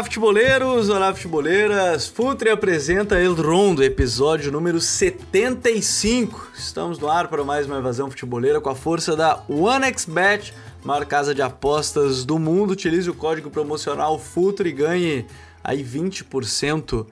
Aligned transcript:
Olá, 0.00 0.04
futeboleiros! 0.06 0.88
Olá, 0.88 1.14
futeboleiras! 1.14 2.08
Futre 2.08 2.48
apresenta 2.48 3.20
El 3.20 3.34
Rondo, 3.34 3.84
episódio 3.84 4.50
número 4.50 4.80
75. 4.80 6.52
Estamos 6.56 6.98
no 6.98 7.06
ar 7.06 7.28
para 7.28 7.44
mais 7.44 7.66
uma 7.66 7.76
evasão 7.76 8.08
futeboleira 8.08 8.62
com 8.62 8.70
a 8.70 8.74
força 8.74 9.14
da 9.14 9.44
OneXBet, 9.46 10.54
maior 10.82 11.04
casa 11.04 11.34
de 11.34 11.42
apostas 11.42 12.24
do 12.24 12.38
mundo. 12.38 12.70
Utilize 12.70 13.10
o 13.10 13.14
código 13.14 13.50
promocional 13.50 14.18
FUTRE 14.18 14.70
e 14.70 14.72
ganhe 14.72 15.26
aí 15.62 15.84
20% 15.84 17.06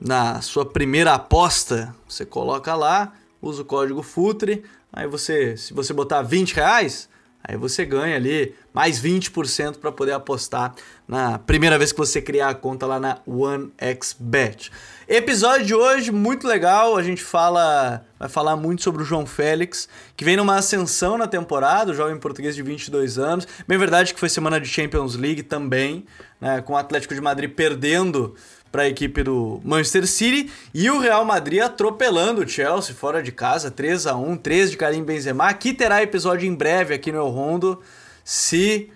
na 0.00 0.40
sua 0.40 0.64
primeira 0.64 1.12
aposta. 1.12 1.94
Você 2.08 2.24
coloca 2.24 2.74
lá, 2.74 3.12
usa 3.42 3.60
o 3.60 3.66
código 3.66 4.02
FUTRE, 4.02 4.64
aí 4.90 5.06
você, 5.06 5.58
se 5.58 5.74
você 5.74 5.92
botar 5.92 6.22
20 6.22 6.54
reais, 6.54 7.06
Aí 7.42 7.56
você 7.56 7.84
ganha 7.84 8.16
ali 8.16 8.54
mais 8.72 9.00
20% 9.02 9.78
para 9.78 9.90
poder 9.90 10.12
apostar 10.12 10.74
na 11.08 11.38
primeira 11.38 11.78
vez 11.78 11.90
que 11.90 11.98
você 11.98 12.20
criar 12.20 12.50
a 12.50 12.54
conta 12.54 12.86
lá 12.86 13.00
na 13.00 13.18
OneXBet. 13.26 14.70
Episódio 15.08 15.66
de 15.66 15.74
hoje 15.74 16.12
muito 16.12 16.46
legal, 16.46 16.96
a 16.96 17.02
gente 17.02 17.22
fala, 17.22 18.04
vai 18.18 18.28
falar 18.28 18.54
muito 18.54 18.82
sobre 18.82 19.02
o 19.02 19.04
João 19.04 19.26
Félix, 19.26 19.88
que 20.16 20.24
vem 20.24 20.36
numa 20.36 20.56
ascensão 20.56 21.18
na 21.18 21.26
temporada, 21.26 21.90
o 21.90 21.94
jovem 21.94 22.16
português 22.16 22.54
de 22.54 22.62
22 22.62 23.18
anos. 23.18 23.48
Bem 23.66 23.76
verdade 23.76 24.14
que 24.14 24.20
foi 24.20 24.28
semana 24.28 24.60
de 24.60 24.68
Champions 24.68 25.16
League 25.16 25.42
também, 25.42 26.04
né, 26.40 26.60
com 26.60 26.74
o 26.74 26.76
Atlético 26.76 27.14
de 27.14 27.20
Madrid 27.20 27.50
perdendo 27.50 28.36
para 28.70 28.82
a 28.82 28.88
equipe 28.88 29.22
do 29.22 29.60
Manchester 29.64 30.06
City 30.06 30.50
e 30.72 30.88
o 30.90 30.98
Real 30.98 31.24
Madrid 31.24 31.60
atropelando 31.60 32.42
o 32.42 32.48
Chelsea 32.48 32.94
fora 32.94 33.22
de 33.22 33.32
casa, 33.32 33.70
3 33.70 34.06
a 34.06 34.16
1 34.16 34.36
3 34.36 34.70
de 34.70 34.76
Karim 34.76 35.02
Benzema. 35.02 35.46
Aqui 35.46 35.72
terá 35.72 36.02
episódio 36.02 36.48
em 36.48 36.54
breve 36.54 36.94
aqui 36.94 37.10
no 37.10 37.18
El 37.18 37.30
Rondo, 37.30 37.80
se 38.24 38.90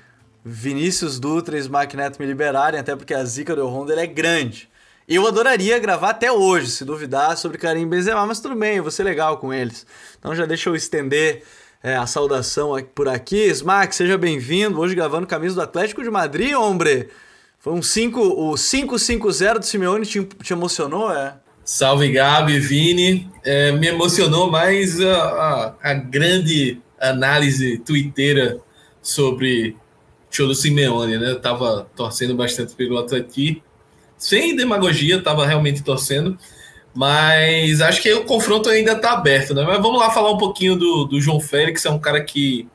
Vinícius 0.45 1.19
Dutra 1.19 1.57
e 1.57 1.61
Smack 1.61 1.97
Neto 1.97 2.21
me 2.21 2.27
liberarem, 2.27 2.79
até 2.79 2.95
porque 2.95 3.15
a 3.15 3.25
zica 3.25 3.55
do 3.55 3.63
El 3.63 3.69
Rondo 3.69 3.93
é 3.93 4.07
grande. 4.07 4.69
Eu 5.07 5.27
adoraria 5.27 5.79
gravar 5.79 6.11
até 6.11 6.33
hoje, 6.33 6.71
se 6.71 6.85
duvidar, 6.85 7.37
sobre 7.37 7.59
Karim 7.59 7.87
Benzema, 7.87 8.25
mas 8.27 8.41
tudo 8.41 8.55
bem, 8.55 8.77
eu 8.77 8.83
vou 8.83 8.93
ser 8.93 9.03
legal 9.03 9.37
com 9.39 9.53
eles. 9.53 9.87
Então 10.19 10.35
já 10.35 10.47
deixa 10.47 10.71
eu 10.71 10.75
estender 10.75 11.43
é, 11.83 11.95
a 11.97 12.07
saudação 12.07 12.71
por 12.95 13.07
aqui. 13.09 13.45
Smack, 13.49 13.95
seja 13.95 14.17
bem-vindo. 14.17 14.81
Hoje 14.81 14.95
gravando 14.95 15.27
camisa 15.27 15.57
do 15.57 15.61
Atlético 15.61 16.03
de 16.03 16.09
Madrid, 16.09 16.55
hombre. 16.55 17.11
Foi 17.65 17.73
um 17.73 17.81
5, 17.81 18.21
o 18.21 18.53
5-5-0 18.53 19.59
do 19.59 19.65
Simeone 19.65 20.05
te, 20.05 20.23
te 20.23 20.53
emocionou, 20.53 21.11
é? 21.11 21.35
Salve 21.65 22.13
Gabi, 22.13 22.61
Vini. 22.61 23.27
É, 23.43 23.73
me 23.73 23.87
emocionou 23.87 24.51
mais 24.51 25.01
a, 25.01 25.15
a, 25.17 25.75
a, 25.83 25.95
grande 25.95 26.79
análise 27.01 27.79
twitteira 27.79 28.61
sobre 29.01 29.75
Cholo 30.31 30.55
Simeone, 30.55 31.17
né? 31.17 31.31
Eu 31.31 31.41
tava 31.41 31.89
torcendo 31.97 32.35
bastante 32.35 32.75
pelo 32.75 32.99
Atleti. 32.99 33.63
Sem 34.19 34.55
demagogia, 34.55 35.23
tava 35.23 35.47
realmente 35.47 35.83
torcendo. 35.83 36.37
Mas 36.95 37.81
acho 37.81 38.03
que 38.03 38.13
o 38.13 38.27
confronto 38.27 38.69
ainda 38.69 38.95
tá 38.95 39.13
aberto, 39.13 39.55
né? 39.55 39.65
Mas 39.67 39.81
vamos 39.81 39.99
lá 39.99 40.11
falar 40.11 40.31
um 40.31 40.39
pouquinho 40.39 40.77
do, 40.77 41.07
do 41.07 41.19
João 41.19 41.41
Félix, 41.41 41.87
é 41.87 41.91
um 41.91 41.99
cara 41.99 42.23
que 42.23 42.69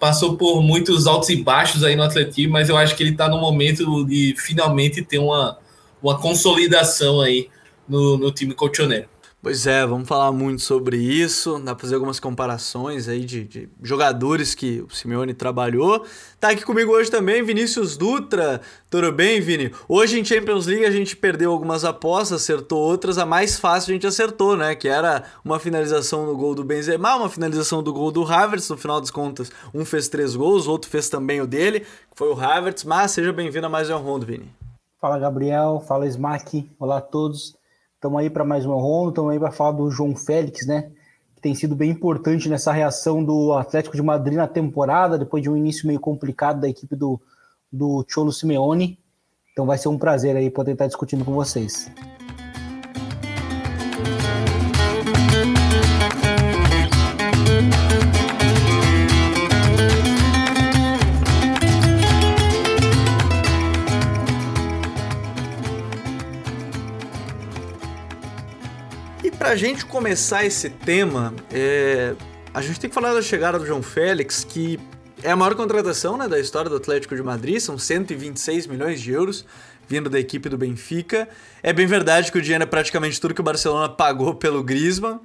passou 0.00 0.34
por 0.36 0.62
muitos 0.62 1.06
altos 1.06 1.28
e 1.28 1.36
baixos 1.36 1.84
aí 1.84 1.94
no 1.94 2.02
Atlético, 2.02 2.50
mas 2.50 2.70
eu 2.70 2.76
acho 2.76 2.96
que 2.96 3.02
ele 3.02 3.10
está 3.10 3.28
no 3.28 3.38
momento 3.38 4.04
de 4.06 4.34
finalmente 4.38 5.02
ter 5.02 5.18
uma, 5.18 5.58
uma 6.02 6.18
consolidação 6.18 7.20
aí 7.20 7.48
no, 7.86 8.16
no 8.16 8.32
time 8.32 8.54
colchoneiro. 8.54 9.06
Pois 9.42 9.66
é, 9.66 9.86
vamos 9.86 10.06
falar 10.06 10.30
muito 10.32 10.60
sobre 10.60 10.98
isso. 10.98 11.58
Dá 11.60 11.74
para 11.74 11.80
fazer 11.80 11.94
algumas 11.94 12.20
comparações 12.20 13.08
aí 13.08 13.24
de, 13.24 13.44
de, 13.44 13.68
jogadores 13.82 14.54
que 14.54 14.82
o 14.82 14.94
Simeone 14.94 15.32
trabalhou. 15.32 16.04
Tá 16.38 16.50
aqui 16.50 16.62
comigo 16.62 16.92
hoje 16.92 17.10
também 17.10 17.42
Vinícius 17.42 17.96
Dutra. 17.96 18.60
Tudo 18.90 19.10
bem, 19.10 19.40
Vini? 19.40 19.72
Hoje 19.88 20.20
em 20.20 20.24
Champions 20.24 20.66
League 20.66 20.84
a 20.84 20.90
gente 20.90 21.16
perdeu 21.16 21.52
algumas 21.52 21.86
apostas, 21.86 22.42
acertou 22.42 22.80
outras. 22.80 23.16
A 23.16 23.24
mais 23.24 23.58
fácil 23.58 23.92
a 23.92 23.94
gente 23.94 24.06
acertou, 24.06 24.58
né? 24.58 24.74
Que 24.74 24.88
era 24.88 25.24
uma 25.42 25.58
finalização 25.58 26.26
no 26.26 26.36
gol 26.36 26.54
do 26.54 26.62
Benzema, 26.62 27.16
uma 27.16 27.30
finalização 27.30 27.82
do 27.82 27.94
gol 27.94 28.12
do 28.12 28.22
Havertz. 28.22 28.68
No 28.68 28.76
final 28.76 29.00
das 29.00 29.10
contas, 29.10 29.50
um 29.72 29.86
fez 29.86 30.06
três 30.06 30.36
gols, 30.36 30.66
o 30.66 30.70
outro 30.70 30.90
fez 30.90 31.08
também 31.08 31.40
o 31.40 31.46
dele, 31.46 31.80
que 31.80 31.86
foi 32.14 32.28
o 32.28 32.38
Havertz. 32.38 32.84
Mas 32.84 33.12
seja 33.12 33.32
bem-vindo 33.32 33.64
a 33.66 33.70
mais 33.70 33.88
um 33.88 33.96
round, 34.02 34.26
Vini. 34.26 34.52
Fala, 35.00 35.18
Gabriel. 35.18 35.82
Fala, 35.88 36.06
Smack. 36.06 36.70
Olá 36.78 36.98
a 36.98 37.00
todos. 37.00 37.58
Estamos 38.00 38.18
aí 38.18 38.30
para 38.30 38.46
mais 38.46 38.64
uma 38.64 38.76
ronda, 38.76 39.10
estamos 39.10 39.30
aí 39.30 39.38
para 39.38 39.50
falar 39.50 39.72
do 39.72 39.90
João 39.90 40.16
Félix, 40.16 40.66
né? 40.66 40.90
Que 41.34 41.42
tem 41.42 41.54
sido 41.54 41.76
bem 41.76 41.90
importante 41.90 42.48
nessa 42.48 42.72
reação 42.72 43.22
do 43.22 43.52
Atlético 43.52 43.94
de 43.94 44.00
Madrid 44.00 44.38
na 44.38 44.48
temporada, 44.48 45.18
depois 45.18 45.42
de 45.42 45.50
um 45.50 45.56
início 45.56 45.86
meio 45.86 46.00
complicado 46.00 46.62
da 46.62 46.68
equipe 46.70 46.96
do, 46.96 47.20
do 47.70 48.02
Cholo 48.08 48.32
Simeone. 48.32 48.98
Então 49.52 49.66
vai 49.66 49.76
ser 49.76 49.88
um 49.88 49.98
prazer 49.98 50.34
aí 50.34 50.48
poder 50.48 50.72
estar 50.72 50.86
discutindo 50.86 51.26
com 51.26 51.34
vocês. 51.34 51.92
Para 69.40 69.52
a 69.52 69.56
gente 69.56 69.86
começar 69.86 70.44
esse 70.44 70.68
tema, 70.68 71.34
é... 71.50 72.14
a 72.52 72.60
gente 72.60 72.78
tem 72.78 72.90
que 72.90 72.94
falar 72.94 73.14
da 73.14 73.22
chegada 73.22 73.58
do 73.58 73.64
João 73.64 73.82
Félix, 73.82 74.44
que 74.44 74.78
é 75.22 75.30
a 75.30 75.34
maior 75.34 75.54
contratação 75.54 76.18
né, 76.18 76.28
da 76.28 76.38
história 76.38 76.68
do 76.68 76.76
Atlético 76.76 77.16
de 77.16 77.22
Madrid, 77.22 77.58
são 77.58 77.78
126 77.78 78.66
milhões 78.66 79.00
de 79.00 79.12
euros 79.12 79.46
vindo 79.88 80.10
da 80.10 80.20
equipe 80.20 80.46
do 80.50 80.58
Benfica. 80.58 81.26
É 81.62 81.72
bem 81.72 81.86
verdade 81.86 82.30
que 82.30 82.36
o 82.36 82.42
dinheiro 82.42 82.64
é 82.64 82.66
praticamente 82.66 83.18
tudo 83.18 83.32
que 83.32 83.40
o 83.40 83.42
Barcelona 83.42 83.88
pagou 83.88 84.34
pelo 84.34 84.62
Griezmann, 84.62 85.18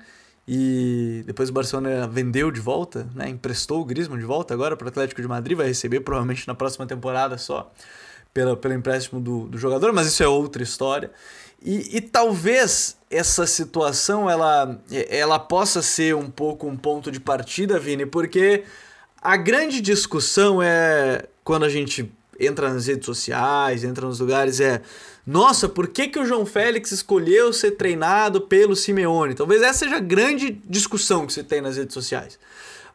e 0.47 1.21
depois 1.25 1.49
o 1.49 1.53
Barcelona 1.53 2.07
vendeu 2.07 2.49
de 2.51 2.61
volta, 2.61 3.09
né, 3.13 3.27
emprestou 3.27 3.81
o 3.81 3.85
Griezmann 3.85 4.17
de 4.17 4.25
volta 4.25 4.53
agora 4.53 4.77
para 4.77 4.85
o 4.85 4.87
Atlético 4.87 5.21
de 5.21 5.27
Madrid, 5.27 5.57
vai 5.57 5.67
receber 5.67 5.99
provavelmente 5.99 6.47
na 6.47 6.55
próxima 6.55 6.87
temporada 6.87 7.37
só 7.37 7.69
pelo, 8.33 8.55
pelo 8.55 8.73
empréstimo 8.73 9.19
do, 9.19 9.47
do 9.47 9.57
jogador, 9.57 9.91
mas 9.91 10.07
isso 10.07 10.23
é 10.23 10.27
outra 10.27 10.63
história. 10.63 11.11
E, 11.65 11.97
e, 11.97 12.01
talvez 12.01 12.95
essa 13.09 13.47
situação 13.47 14.29
ela, 14.29 14.79
ela 15.09 15.39
possa 15.39 15.81
ser 15.81 16.13
um 16.15 16.29
pouco 16.29 16.67
um 16.67 16.77
ponto 16.77 17.11
de 17.11 17.19
partida, 17.19 17.79
Vini, 17.79 18.05
porque 18.05 18.63
a 19.19 19.35
grande 19.35 19.81
discussão 19.81 20.61
é 20.61 21.25
quando 21.43 21.65
a 21.65 21.69
gente 21.69 22.11
entra 22.39 22.71
nas 22.71 22.85
redes 22.85 23.07
sociais, 23.07 23.83
entra 23.83 24.05
nos 24.05 24.19
lugares, 24.19 24.59
é 24.59 24.79
nossa, 25.25 25.67
por 25.67 25.87
que, 25.87 26.07
que 26.07 26.19
o 26.19 26.25
João 26.25 26.45
Félix 26.45 26.91
escolheu 26.91 27.51
ser 27.51 27.71
treinado 27.71 28.41
pelo 28.41 28.75
Simeone? 28.75 29.33
Talvez 29.33 29.63
essa 29.63 29.79
seja 29.79 29.95
a 29.95 29.99
grande 29.99 30.61
discussão 30.69 31.25
que 31.25 31.33
você 31.33 31.43
tem 31.43 31.61
nas 31.61 31.77
redes 31.77 31.95
sociais. 31.95 32.37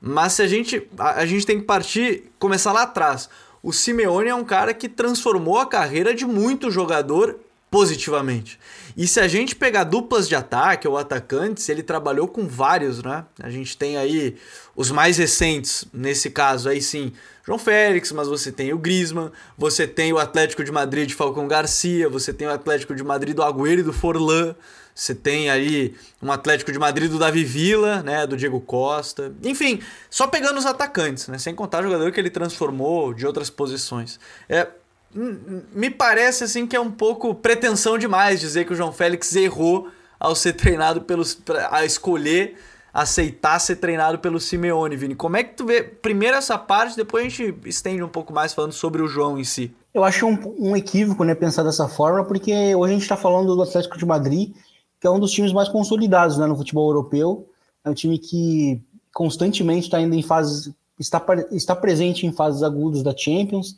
Mas 0.00 0.34
se 0.34 0.43
a 0.43 0.46
gente, 0.46 0.88
a, 0.96 1.20
a 1.22 1.26
gente 1.26 1.44
tem 1.44 1.58
que 1.58 1.67
partir, 1.67 2.31
começar 2.38 2.72
lá 2.72 2.82
atrás. 2.82 3.28
O 3.61 3.72
Simeone 3.72 4.28
é 4.28 4.34
um 4.34 4.44
cara 4.44 4.72
que 4.72 4.88
transformou 4.88 5.58
a 5.58 5.67
carreira 5.67 6.14
de 6.14 6.25
muito 6.25 6.70
jogador 6.70 7.37
positivamente. 7.70 8.58
E 8.96 9.06
se 9.06 9.20
a 9.20 9.28
gente 9.28 9.55
pegar 9.55 9.84
duplas 9.84 10.28
de 10.28 10.34
ataque 10.34 10.88
ou 10.88 10.99
atacantes, 10.99 11.69
ele 11.69 11.82
trabalhou 11.82 12.26
com 12.26 12.46
vários, 12.46 13.02
né? 13.02 13.25
A 13.40 13.49
gente 13.49 13.76
tem 13.76 13.96
aí 13.96 14.37
os 14.75 14.90
mais 14.90 15.19
recentes, 15.19 15.84
nesse 15.93 16.31
caso 16.31 16.69
aí 16.69 16.82
sim, 16.82 17.12
João 17.46 17.58
Félix, 17.58 18.11
mas 18.12 18.26
você 18.26 18.50
tem 18.50 18.72
o 18.72 18.78
Griezmann, 18.78 19.31
você 19.56 19.87
tem 19.87 20.12
o 20.12 20.19
Atlético 20.19 20.64
de 20.64 20.72
Madrid 20.72 21.08
de 21.08 21.14
Falcão 21.14 21.46
Garcia, 21.46 22.08
você 22.08 22.32
tem 22.32 22.49
o 22.49 22.50
Atlético 22.50 22.94
de 22.94 23.05
Madrid 23.05 23.34
do 23.34 23.43
Agüero 23.43 23.81
e 23.81 23.84
do 23.84 23.93
Forlan, 23.93 24.55
você 24.94 25.14
tem 25.14 25.49
aí 25.49 25.94
um 26.20 26.31
Atlético 26.31 26.72
de 26.72 26.78
Madrid 26.78 27.11
do 27.11 27.19
Davi 27.19 27.44
Villa, 27.44 28.02
né, 28.02 28.26
do 28.26 28.37
Diego 28.37 28.61
Costa. 28.61 29.32
Enfim, 29.44 29.81
só 30.11 30.26
pegando 30.26 30.58
os 30.58 30.67
atacantes, 30.67 31.28
né, 31.28 31.38
sem 31.38 31.55
contar 31.55 31.81
o 31.81 31.84
jogador 31.84 32.12
que 32.12 32.20
ele 32.20 32.31
transformou 32.31 33.14
de 33.14 33.26
outras 33.26 33.49
posições. 33.49 34.19
É, 34.49 34.69
me 35.14 35.90
parece 35.90 36.44
assim 36.44 36.66
que 36.66 36.76
é 36.76 36.80
um 36.80 36.90
pouco 36.90 37.34
pretensão 37.34 37.98
demais 37.98 38.40
dizer 38.40 38.64
que 38.64 38.72
o 38.72 38.76
João 38.76 38.92
Félix 38.92 39.34
errou 39.34 39.88
ao 40.18 40.34
ser 40.34 40.52
treinado 40.52 41.00
pelos 41.00 41.38
a 41.70 41.84
escolher 41.84 42.56
aceitar 42.92 43.58
ser 43.60 43.76
treinado 43.76 44.18
pelo 44.18 44.40
Simeone, 44.40 44.96
Vini. 44.96 45.14
Como 45.14 45.36
é 45.36 45.44
que 45.44 45.54
tu 45.54 45.64
vê 45.64 45.82
primeiro 45.82 46.36
essa 46.36 46.58
parte, 46.58 46.96
depois 46.96 47.24
a 47.24 47.28
gente 47.28 47.54
estende 47.66 48.02
um 48.02 48.08
pouco 48.08 48.32
mais 48.32 48.52
falando 48.52 48.72
sobre 48.72 49.00
o 49.00 49.06
João 49.06 49.38
em 49.38 49.44
si. 49.44 49.72
Eu 49.94 50.04
acho 50.04 50.26
um, 50.26 50.56
um 50.58 50.76
equívoco, 50.76 51.24
né, 51.24 51.34
pensar 51.34 51.62
dessa 51.62 51.88
forma, 51.88 52.24
porque 52.24 52.52
hoje 52.74 52.90
a 52.90 52.94
gente 52.94 53.02
está 53.02 53.16
falando 53.16 53.54
do 53.54 53.62
Atlético 53.62 53.96
de 53.96 54.04
Madrid, 54.04 54.52
que 55.00 55.06
é 55.06 55.10
um 55.10 55.20
dos 55.20 55.30
times 55.30 55.52
mais 55.52 55.68
consolidados, 55.68 56.36
né, 56.36 56.46
no 56.46 56.56
futebol 56.56 56.88
europeu. 56.88 57.48
É 57.84 57.90
um 57.90 57.94
time 57.94 58.18
que 58.18 58.82
constantemente 59.14 59.86
está 59.86 60.00
indo 60.00 60.14
em 60.14 60.22
fases, 60.22 60.72
está, 60.98 61.24
está 61.52 61.76
presente 61.76 62.26
em 62.26 62.32
fases 62.32 62.62
agudas 62.62 63.02
da 63.02 63.16
Champions 63.16 63.76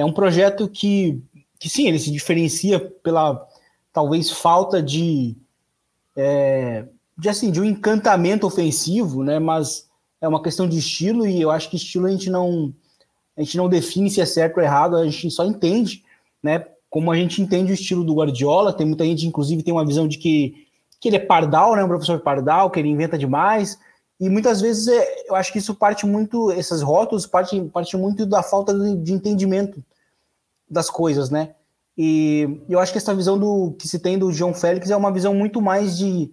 é 0.00 0.04
um 0.04 0.12
projeto 0.12 0.68
que, 0.68 1.22
que 1.58 1.68
sim, 1.68 1.86
ele 1.86 1.98
se 1.98 2.10
diferencia 2.10 2.80
pela 2.80 3.46
talvez 3.92 4.30
falta 4.30 4.82
de, 4.82 5.36
é, 6.16 6.86
de 7.18 7.28
assim, 7.28 7.50
de 7.50 7.60
um 7.60 7.64
encantamento 7.64 8.46
ofensivo, 8.46 9.22
né? 9.22 9.38
Mas 9.38 9.88
é 10.20 10.28
uma 10.28 10.42
questão 10.42 10.68
de 10.68 10.78
estilo 10.78 11.26
e 11.26 11.40
eu 11.40 11.50
acho 11.50 11.68
que 11.70 11.76
estilo 11.76 12.06
a 12.06 12.10
gente 12.10 12.30
não 12.30 12.74
a 13.36 13.42
gente 13.42 13.56
não 13.56 13.68
define 13.68 14.10
se 14.10 14.20
é 14.20 14.26
certo 14.26 14.58
ou 14.58 14.62
errado, 14.62 14.96
a 14.96 15.04
gente 15.04 15.30
só 15.30 15.44
entende, 15.46 16.04
né? 16.42 16.66
como 16.90 17.12
a 17.12 17.16
gente 17.16 17.40
entende 17.40 17.70
o 17.70 17.74
estilo 17.74 18.04
do 18.04 18.14
Guardiola, 18.14 18.72
tem 18.72 18.84
muita 18.84 19.04
gente, 19.04 19.26
inclusive, 19.26 19.62
tem 19.62 19.72
uma 19.72 19.86
visão 19.86 20.08
de 20.08 20.18
que, 20.18 20.66
que 21.00 21.08
ele 21.08 21.16
é 21.16 21.20
pardal, 21.20 21.76
né? 21.76 21.84
Um 21.84 21.88
professor 21.88 22.18
pardal, 22.18 22.68
que 22.68 22.80
ele 22.80 22.88
inventa 22.88 23.16
demais. 23.16 23.78
E 24.18 24.28
muitas 24.28 24.60
vezes 24.60 24.88
é, 24.88 25.28
eu 25.28 25.36
acho 25.36 25.52
que 25.52 25.58
isso 25.58 25.74
parte 25.74 26.04
muito, 26.04 26.50
esses 26.50 26.82
rótulos 26.82 27.26
parte, 27.26 27.58
parte 27.72 27.96
muito 27.96 28.26
da 28.26 28.42
falta 28.42 28.74
de 28.74 29.12
entendimento 29.12 29.82
das 30.70 30.88
coisas, 30.88 31.30
né? 31.30 31.54
E 31.98 32.62
eu 32.68 32.78
acho 32.78 32.92
que 32.92 32.98
essa 32.98 33.14
visão 33.14 33.38
do 33.38 33.74
que 33.78 33.88
se 33.88 33.98
tem 33.98 34.18
do 34.18 34.32
João 34.32 34.54
Félix 34.54 34.90
é 34.90 34.96
uma 34.96 35.12
visão 35.12 35.34
muito 35.34 35.60
mais 35.60 35.98
de, 35.98 36.30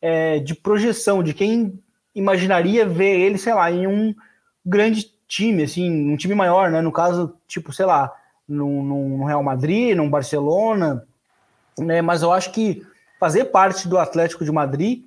é, 0.00 0.38
de 0.38 0.54
projeção, 0.54 1.22
de 1.22 1.34
quem 1.34 1.82
imaginaria 2.14 2.86
ver 2.86 3.18
ele, 3.18 3.38
sei 3.38 3.54
lá, 3.54 3.70
em 3.72 3.86
um 3.86 4.14
grande 4.64 5.10
time, 5.26 5.64
assim, 5.64 5.90
um 6.12 6.16
time 6.16 6.34
maior, 6.34 6.70
né? 6.70 6.80
No 6.80 6.92
caso, 6.92 7.34
tipo, 7.48 7.72
sei 7.72 7.86
lá, 7.86 8.12
no, 8.46 9.24
Real 9.24 9.42
Madrid, 9.42 9.96
no 9.96 10.08
Barcelona, 10.08 11.04
né? 11.78 12.02
Mas 12.02 12.22
eu 12.22 12.30
acho 12.30 12.52
que 12.52 12.86
fazer 13.18 13.46
parte 13.46 13.88
do 13.88 13.98
Atlético 13.98 14.44
de 14.44 14.52
Madrid 14.52 15.02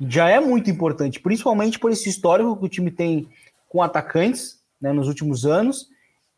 já 0.00 0.28
é 0.28 0.40
muito 0.40 0.70
importante, 0.70 1.20
principalmente 1.20 1.78
por 1.78 1.90
esse 1.90 2.08
histórico 2.08 2.56
que 2.56 2.64
o 2.64 2.68
time 2.68 2.90
tem 2.90 3.28
com 3.68 3.82
atacantes 3.82 4.60
né, 4.80 4.92
nos 4.92 5.06
últimos 5.06 5.44
anos, 5.46 5.88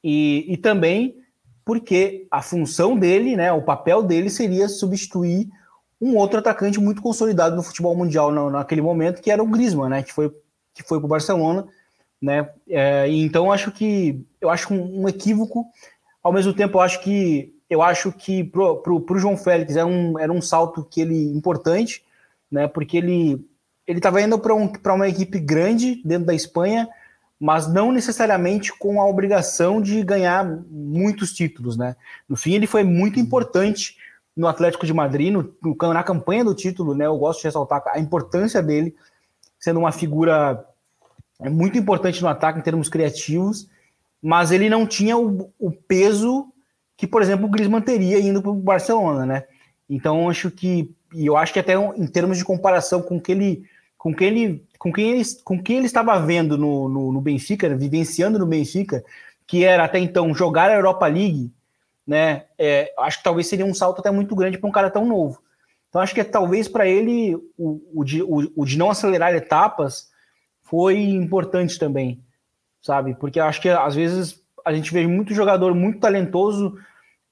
e, 0.03 0.45
e 0.49 0.57
também 0.57 1.17
porque 1.65 2.27
a 2.31 2.43
função 2.43 2.97
dele, 2.97 3.37
né, 3.37 3.53
o 3.53 3.63
papel 3.63 4.03
dele 4.03 4.29
seria 4.29 4.69
substituir 4.69 5.49
um 6.01 6.17
outro 6.17 6.39
atacante 6.39 6.79
muito 6.79 7.01
consolidado 7.01 7.57
no 7.57 7.63
futebol 7.63 7.97
mundial 7.97 8.31
na, 8.31 8.51
naquele 8.51 8.83
momento, 8.83 9.23
que 9.23 9.31
era 9.31 9.43
o 9.43 9.47
Griezmann, 9.47 9.89
né, 9.89 10.03
que 10.03 10.13
foi 10.13 10.33
que 10.75 10.83
foi 10.83 10.99
para 10.99 11.07
o 11.07 11.09
Barcelona, 11.09 11.67
né? 12.21 12.51
É, 12.69 13.09
então 13.09 13.53
acho 13.53 13.71
que 13.71 14.27
eu 14.41 14.51
acho 14.51 14.75
um, 14.75 15.03
um, 15.03 15.09
equívoco. 15.09 15.67
Ao 16.23 16.33
mesmo 16.33 16.53
tempo, 16.53 16.79
eu 16.79 16.83
acho 16.83 17.01
que 17.01 17.55
eu 17.71 17.81
acho 17.81 18.13
que 18.13 18.45
pro, 18.45 18.81
pro, 18.81 19.19
João 19.19 19.37
Félix 19.37 19.77
era 19.77 19.87
um, 19.87 20.19
era 20.19 20.33
um 20.33 20.43
salto 20.43 20.85
que 20.85 21.01
ele 21.01 21.33
importante, 21.33 22.05
né? 22.51 22.67
Porque 22.67 22.97
ele 22.97 23.47
ele 23.87 23.99
estava 23.99 24.21
indo 24.21 24.39
para 24.39 24.55
um, 24.55 24.73
uma 24.95 25.09
equipe 25.09 25.39
grande 25.39 26.01
dentro 26.05 26.27
da 26.27 26.35
Espanha, 26.35 26.89
mas 27.45 27.71
não 27.71 27.93
necessariamente 27.93 28.73
com 28.73 29.03
a 29.03 29.07
obrigação 29.07 29.79
de 29.79 30.03
ganhar 30.03 30.43
muitos 30.71 31.31
títulos, 31.31 31.77
né? 31.77 31.95
No 32.27 32.39
fim, 32.39 32.55
ele 32.55 32.67
foi 32.67 32.83
muito 32.83 33.21
importante 33.21 33.99
no 34.35 34.49
Atlético 34.49 34.87
de 34.87 34.95
Madrid, 34.95 35.31
no, 35.31 35.55
no, 35.63 35.77
na 35.93 36.03
campanha 36.03 36.43
do 36.43 36.55
título, 36.55 36.95
né? 36.95 37.05
Eu 37.05 37.19
gosto 37.19 37.41
de 37.41 37.45
ressaltar 37.45 37.83
a 37.89 38.01
importância 38.01 38.63
dele, 38.63 38.97
sendo 39.59 39.79
uma 39.79 39.93
figura 39.93 40.65
muito 41.39 41.77
importante 41.77 42.23
no 42.23 42.29
ataque 42.29 42.61
em 42.61 42.63
termos 42.63 42.89
criativos, 42.89 43.69
mas 44.23 44.51
ele 44.51 44.71
não 44.71 44.87
tinha 44.87 45.19
o, 45.19 45.53
o 45.59 45.71
peso 45.71 46.51
que, 46.97 47.07
por 47.07 47.21
exemplo, 47.21 47.45
o 47.45 47.51
Griezmann 47.51 47.83
teria 47.83 48.19
indo 48.19 48.41
para 48.41 48.53
o 48.53 48.55
Barcelona, 48.55 49.27
né? 49.27 49.45
Então, 49.87 50.31
acho 50.31 50.51
que, 50.51 50.91
e 51.13 51.27
eu 51.27 51.37
acho 51.37 51.53
que 51.53 51.61
até 51.61 51.75
em 51.75 52.07
termos 52.07 52.39
de 52.39 52.45
comparação 52.45 53.03
com 53.03 53.21
que 53.21 53.33
ele 53.33 53.67
com 54.05 54.15
quem 54.15 54.29
ele, 54.29 54.65
com 54.85 54.93
quem 54.93 55.13
ele, 55.13 55.23
com 55.43 55.63
quem 55.63 55.79
ele 55.79 55.87
estava 55.87 56.21
vendo 56.21 56.59
no, 56.59 56.91
no, 56.91 57.11
no 57.11 57.21
Benfica, 57.23 57.75
vivenciando 57.75 58.39
no 58.39 58.45
Benfica, 58.45 59.03
que 59.47 59.65
era 59.65 59.85
até 59.85 59.99
então 59.99 60.35
jogar 60.35 60.71
a 60.71 60.75
Europa 60.75 61.07
League, 61.07 61.51
né? 62.07 62.45
É, 62.59 62.93
acho 62.99 63.17
que 63.17 63.25
talvez 63.25 63.47
seria 63.47 63.65
um 63.65 63.73
salto 63.73 64.01
até 64.01 64.11
muito 64.11 64.37
grande 64.37 64.59
para 64.59 64.69
um 64.69 64.73
cara 64.73 64.91
tão 64.91 65.07
novo. 65.07 65.43
Então 65.89 66.03
acho 66.03 66.13
que 66.13 66.21
é, 66.21 66.25
talvez 66.25 66.69
para 66.69 66.87
ele 66.87 67.35
o, 67.57 67.81
o, 67.95 68.05
de, 68.05 68.23
o, 68.23 68.53
o 68.55 68.67
de 68.67 68.77
não 68.77 68.91
acelerar 68.91 69.35
etapas 69.35 70.11
foi 70.61 71.01
importante 71.01 71.79
também, 71.79 72.21
sabe? 72.83 73.15
Porque 73.15 73.41
acho 73.41 73.63
que 73.63 73.71
às 73.71 73.95
vezes 73.95 74.39
a 74.63 74.75
gente 74.75 74.93
vê 74.93 75.07
muito 75.07 75.33
jogador 75.33 75.75
muito 75.75 75.99
talentoso, 75.99 76.79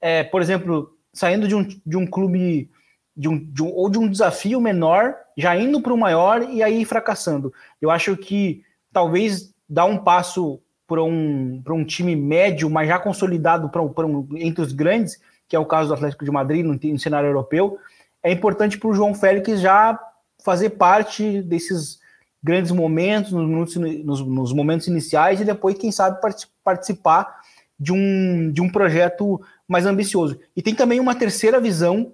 é, 0.01 0.23
por 0.23 0.41
exemplo, 0.41 0.97
saindo 1.13 1.47
de 1.47 1.53
um, 1.53 1.61
de 1.85 1.97
um 1.97 2.07
clube 2.07 2.67
de 3.15 3.29
um, 3.29 3.37
de 3.37 3.63
um, 3.63 3.71
ou 3.73 3.89
de 3.89 3.97
um 3.97 4.09
desafio 4.09 4.59
menor, 4.59 5.15
já 5.37 5.55
indo 5.55 5.81
para 5.81 5.93
o 5.93 5.97
maior 5.97 6.49
e 6.49 6.63
aí 6.63 6.83
fracassando. 6.85 7.53
Eu 7.81 7.91
acho 7.91 8.17
que 8.17 8.63
talvez 8.91 9.53
dar 9.69 9.85
um 9.85 9.97
passo 9.97 10.59
para 10.87 11.03
um, 11.03 11.61
um 11.67 11.85
time 11.85 12.15
médio, 12.15 12.69
mas 12.69 12.87
já 12.87 12.99
consolidado 12.99 13.69
pra, 13.69 13.83
pra 13.87 14.05
um, 14.05 14.27
entre 14.35 14.63
os 14.63 14.73
grandes, 14.73 15.19
que 15.47 15.55
é 15.55 15.59
o 15.59 15.65
caso 15.65 15.89
do 15.89 15.93
Atlético 15.93 16.25
de 16.25 16.31
Madrid 16.31 16.65
no, 16.65 16.73
no 16.73 16.99
cenário 16.99 17.27
europeu, 17.27 17.77
é 18.21 18.31
importante 18.31 18.77
para 18.77 18.89
o 18.89 18.93
João 18.93 19.13
Félix 19.13 19.59
já 19.59 19.99
fazer 20.43 20.71
parte 20.71 21.41
desses 21.41 21.99
grandes 22.43 22.71
momentos, 22.71 23.31
nos, 23.31 23.75
nos, 23.75 24.21
nos, 24.21 24.53
momentos 24.53 24.87
iniciais, 24.87 25.39
e 25.39 25.45
depois, 25.45 25.77
quem 25.77 25.91
sabe, 25.91 26.19
participar 26.63 27.41
de 27.79 27.93
um, 27.93 28.51
de 28.51 28.61
um 28.61 28.69
projeto 28.69 29.41
mais 29.67 29.85
ambicioso. 29.85 30.37
E 30.55 30.61
tem 30.61 30.75
também 30.75 30.99
uma 30.99 31.15
terceira 31.15 31.59
visão 31.59 32.13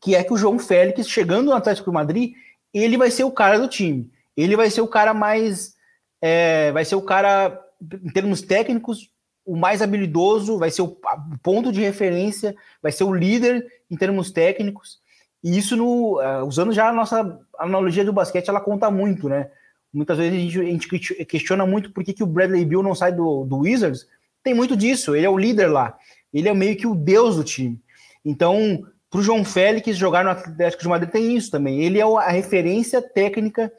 que 0.00 0.14
é 0.14 0.22
que 0.22 0.32
o 0.32 0.36
João 0.36 0.58
Félix, 0.58 1.08
chegando 1.08 1.46
no 1.46 1.54
Atlético 1.54 1.92
Madrid, 1.92 2.32
ele 2.72 2.96
vai 2.96 3.10
ser 3.10 3.24
o 3.24 3.30
cara 3.30 3.58
do 3.58 3.68
time. 3.68 4.10
Ele 4.36 4.56
vai 4.56 4.70
ser 4.70 4.80
o 4.80 4.88
cara 4.88 5.12
mais. 5.12 5.74
É, 6.20 6.70
vai 6.72 6.84
ser 6.84 6.94
o 6.94 7.02
cara, 7.02 7.60
em 7.80 8.10
termos 8.10 8.42
técnicos, 8.42 9.10
o 9.44 9.56
mais 9.56 9.80
habilidoso, 9.80 10.58
vai 10.58 10.70
ser 10.70 10.82
o 10.82 10.96
ponto 11.42 11.72
de 11.72 11.80
referência, 11.80 12.54
vai 12.82 12.92
ser 12.92 13.04
o 13.04 13.14
líder 13.14 13.66
em 13.90 13.96
termos 13.96 14.30
técnicos. 14.30 15.00
E 15.42 15.56
isso, 15.56 15.76
no, 15.76 16.20
uh, 16.20 16.44
usando 16.46 16.72
já 16.72 16.88
a 16.88 16.92
nossa 16.92 17.40
analogia 17.58 18.04
do 18.04 18.12
basquete, 18.12 18.48
ela 18.48 18.60
conta 18.60 18.90
muito, 18.90 19.28
né? 19.28 19.50
Muitas 19.92 20.18
vezes 20.18 20.34
a 20.34 20.40
gente, 20.40 20.60
a 20.60 20.64
gente 20.64 21.24
questiona 21.24 21.64
muito 21.64 21.92
por 21.92 22.04
que, 22.04 22.12
que 22.12 22.22
o 22.22 22.26
Bradley 22.26 22.64
Bill 22.64 22.82
não 22.82 22.94
sai 22.94 23.12
do, 23.12 23.44
do 23.44 23.60
Wizards. 23.60 24.06
Tem 24.42 24.52
muito 24.52 24.76
disso, 24.76 25.16
ele 25.16 25.24
é 25.26 25.30
o 25.30 25.38
líder 25.38 25.68
lá. 25.68 25.96
Ele 26.32 26.48
é 26.48 26.54
meio 26.54 26.76
que 26.76 26.86
o 26.86 26.94
deus 26.94 27.36
do 27.36 27.44
time. 27.44 27.80
Então, 28.24 28.84
para 29.10 29.20
o 29.20 29.22
João 29.22 29.44
Félix 29.44 29.96
jogar 29.96 30.24
no 30.24 30.30
Atlético 30.30 30.82
de 30.82 30.88
Madrid 30.88 31.10
tem 31.10 31.36
isso 31.36 31.50
também. 31.50 31.82
Ele 31.82 31.98
é 31.98 32.02
a 32.02 32.30
referência 32.30 33.00
técnica 33.00 33.72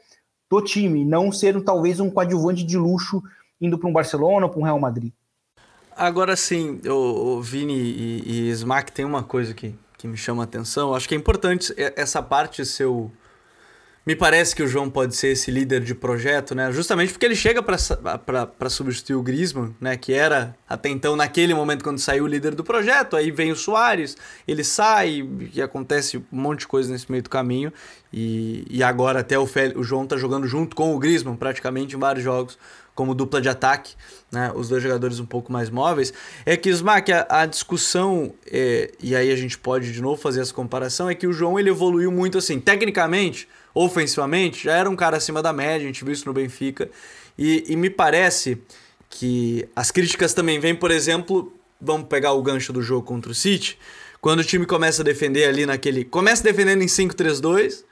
do 0.50 0.60
time, 0.60 1.04
não 1.04 1.30
ser 1.30 1.62
talvez 1.62 2.00
um 2.00 2.10
coadjuvante 2.10 2.64
de 2.64 2.76
luxo 2.76 3.22
indo 3.60 3.78
para 3.78 3.88
um 3.88 3.92
Barcelona 3.92 4.46
ou 4.46 4.50
para 4.50 4.60
um 4.60 4.64
Real 4.64 4.80
Madrid. 4.80 5.12
Agora 5.96 6.34
sim, 6.34 6.80
o, 6.86 7.36
o 7.36 7.42
Vini 7.42 7.74
e, 7.74 8.22
e 8.26 8.50
Smack 8.50 8.90
tem 8.90 9.04
uma 9.04 9.22
coisa 9.22 9.54
que, 9.54 9.74
que 9.96 10.08
me 10.08 10.16
chama 10.16 10.42
a 10.42 10.44
atenção. 10.44 10.94
Acho 10.94 11.08
que 11.08 11.14
é 11.14 11.18
importante 11.18 11.72
essa 11.76 12.22
parte 12.22 12.64
seu 12.64 13.12
me 14.06 14.16
parece 14.16 14.56
que 14.56 14.62
o 14.62 14.66
João 14.66 14.88
pode 14.88 15.14
ser 15.14 15.28
esse 15.28 15.50
líder 15.50 15.82
de 15.82 15.94
projeto, 15.94 16.54
né? 16.54 16.72
Justamente 16.72 17.12
porque 17.12 17.26
ele 17.26 17.36
chega 17.36 17.62
para 17.62 18.70
substituir 18.70 19.14
o 19.14 19.22
Griezmann, 19.22 19.74
né? 19.78 19.96
Que 19.96 20.14
era 20.14 20.56
até 20.68 20.88
então, 20.88 21.14
naquele 21.14 21.52
momento, 21.52 21.84
quando 21.84 21.98
saiu 21.98 22.24
o 22.24 22.26
líder 22.26 22.54
do 22.54 22.64
projeto. 22.64 23.14
Aí 23.14 23.30
vem 23.30 23.52
o 23.52 23.56
Soares, 23.56 24.16
ele 24.48 24.64
sai 24.64 25.28
e 25.52 25.60
acontece 25.60 26.16
um 26.16 26.24
monte 26.30 26.60
de 26.60 26.66
coisa 26.66 26.90
nesse 26.90 27.10
meio 27.10 27.22
do 27.22 27.30
caminho. 27.30 27.72
E, 28.12 28.66
e 28.70 28.82
agora 28.82 29.20
até 29.20 29.38
o, 29.38 29.46
Fel, 29.46 29.78
o 29.78 29.84
João 29.84 30.06
tá 30.06 30.16
jogando 30.16 30.46
junto 30.46 30.74
com 30.74 30.94
o 30.94 30.98
Griezmann 30.98 31.36
praticamente 31.36 31.94
em 31.94 31.98
vários 31.98 32.24
jogos 32.24 32.58
como 33.00 33.14
dupla 33.14 33.40
de 33.40 33.48
ataque, 33.48 33.94
né, 34.30 34.52
os 34.54 34.68
dois 34.68 34.82
jogadores 34.82 35.18
um 35.18 35.24
pouco 35.24 35.50
mais 35.50 35.70
móveis, 35.70 36.12
é 36.44 36.54
que, 36.54 36.68
Smack, 36.68 37.10
a, 37.10 37.26
a 37.30 37.46
discussão, 37.46 38.34
é, 38.46 38.90
e 39.02 39.16
aí 39.16 39.32
a 39.32 39.36
gente 39.36 39.56
pode 39.56 39.90
de 39.90 40.02
novo 40.02 40.20
fazer 40.20 40.42
essa 40.42 40.52
comparação, 40.52 41.08
é 41.08 41.14
que 41.14 41.26
o 41.26 41.32
João 41.32 41.58
ele 41.58 41.70
evoluiu 41.70 42.12
muito 42.12 42.36
assim, 42.36 42.60
tecnicamente, 42.60 43.48
ofensivamente, 43.74 44.64
já 44.64 44.74
era 44.74 44.90
um 44.90 44.94
cara 44.94 45.16
acima 45.16 45.42
da 45.42 45.50
média, 45.50 45.84
a 45.84 45.86
gente 45.86 46.04
viu 46.04 46.12
isso 46.12 46.26
no 46.26 46.34
Benfica. 46.34 46.90
E, 47.38 47.64
e 47.68 47.74
me 47.74 47.88
parece 47.88 48.58
que 49.08 49.66
as 49.74 49.90
críticas 49.90 50.34
também 50.34 50.60
vêm, 50.60 50.74
por 50.74 50.90
exemplo, 50.90 51.54
vamos 51.80 52.06
pegar 52.06 52.32
o 52.32 52.42
gancho 52.42 52.70
do 52.70 52.82
jogo 52.82 53.06
contra 53.06 53.32
o 53.32 53.34
City, 53.34 53.78
quando 54.20 54.40
o 54.40 54.44
time 54.44 54.66
começa 54.66 55.00
a 55.00 55.04
defender 55.06 55.46
ali 55.46 55.64
naquele. 55.64 56.04
Começa 56.04 56.42
defendendo 56.42 56.82
em 56.82 56.86
5-3-2, 56.86 57.82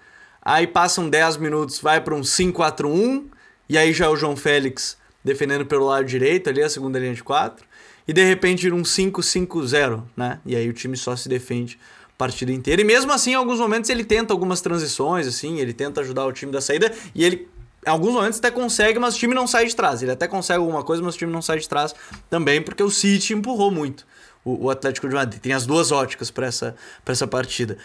aí 0.42 0.66
passam 0.66 1.08
10 1.08 1.38
minutos, 1.38 1.80
vai 1.80 1.98
para 1.98 2.14
um 2.14 2.20
5-4-1, 2.20 3.37
e 3.68 3.76
aí 3.76 3.92
já 3.92 4.06
é 4.06 4.08
o 4.08 4.16
João 4.16 4.36
Félix 4.36 4.96
defendendo 5.24 5.66
pelo 5.66 5.86
lado 5.86 6.04
direito, 6.04 6.48
ali 6.48 6.62
a 6.62 6.68
segunda 6.68 6.98
linha 6.98 7.14
de 7.14 7.22
4, 7.22 7.66
e 8.06 8.12
de 8.12 8.24
repente 8.24 8.70
um 8.72 8.82
5-5-0, 8.82 10.02
né? 10.16 10.40
E 10.46 10.56
aí 10.56 10.68
o 10.68 10.72
time 10.72 10.96
só 10.96 11.14
se 11.14 11.28
defende 11.28 11.78
partida 12.16 12.50
inteira. 12.50 12.80
E 12.80 12.84
mesmo 12.84 13.12
assim, 13.12 13.32
em 13.32 13.34
alguns 13.34 13.60
momentos 13.60 13.90
ele 13.90 14.04
tenta 14.04 14.32
algumas 14.32 14.60
transições, 14.60 15.26
assim, 15.26 15.58
ele 15.58 15.72
tenta 15.72 16.00
ajudar 16.00 16.24
o 16.24 16.32
time 16.32 16.50
da 16.50 16.60
saída 16.60 16.92
e 17.14 17.24
ele 17.24 17.48
em 17.86 17.90
alguns 17.90 18.12
momentos 18.12 18.38
até 18.38 18.50
consegue, 18.50 18.98
mas 18.98 19.14
o 19.14 19.18
time 19.18 19.34
não 19.34 19.46
sai 19.46 19.66
de 19.66 19.74
trás. 19.74 20.02
Ele 20.02 20.10
até 20.10 20.26
consegue 20.26 20.58
alguma 20.58 20.82
coisa, 20.82 21.02
mas 21.02 21.14
o 21.14 21.18
time 21.18 21.32
não 21.32 21.40
sai 21.40 21.58
de 21.58 21.68
trás 21.68 21.94
também, 22.28 22.60
porque 22.60 22.82
o 22.82 22.90
City 22.90 23.34
empurrou 23.34 23.70
muito 23.70 24.04
o, 24.44 24.66
o 24.66 24.70
Atlético 24.70 25.08
de 25.08 25.14
Madrid. 25.14 25.40
Tem 25.40 25.52
as 25.52 25.64
duas 25.64 25.92
óticas 25.92 26.30
para 26.30 26.46
essa, 26.46 26.74
essa 27.06 27.26
partida. 27.26 27.78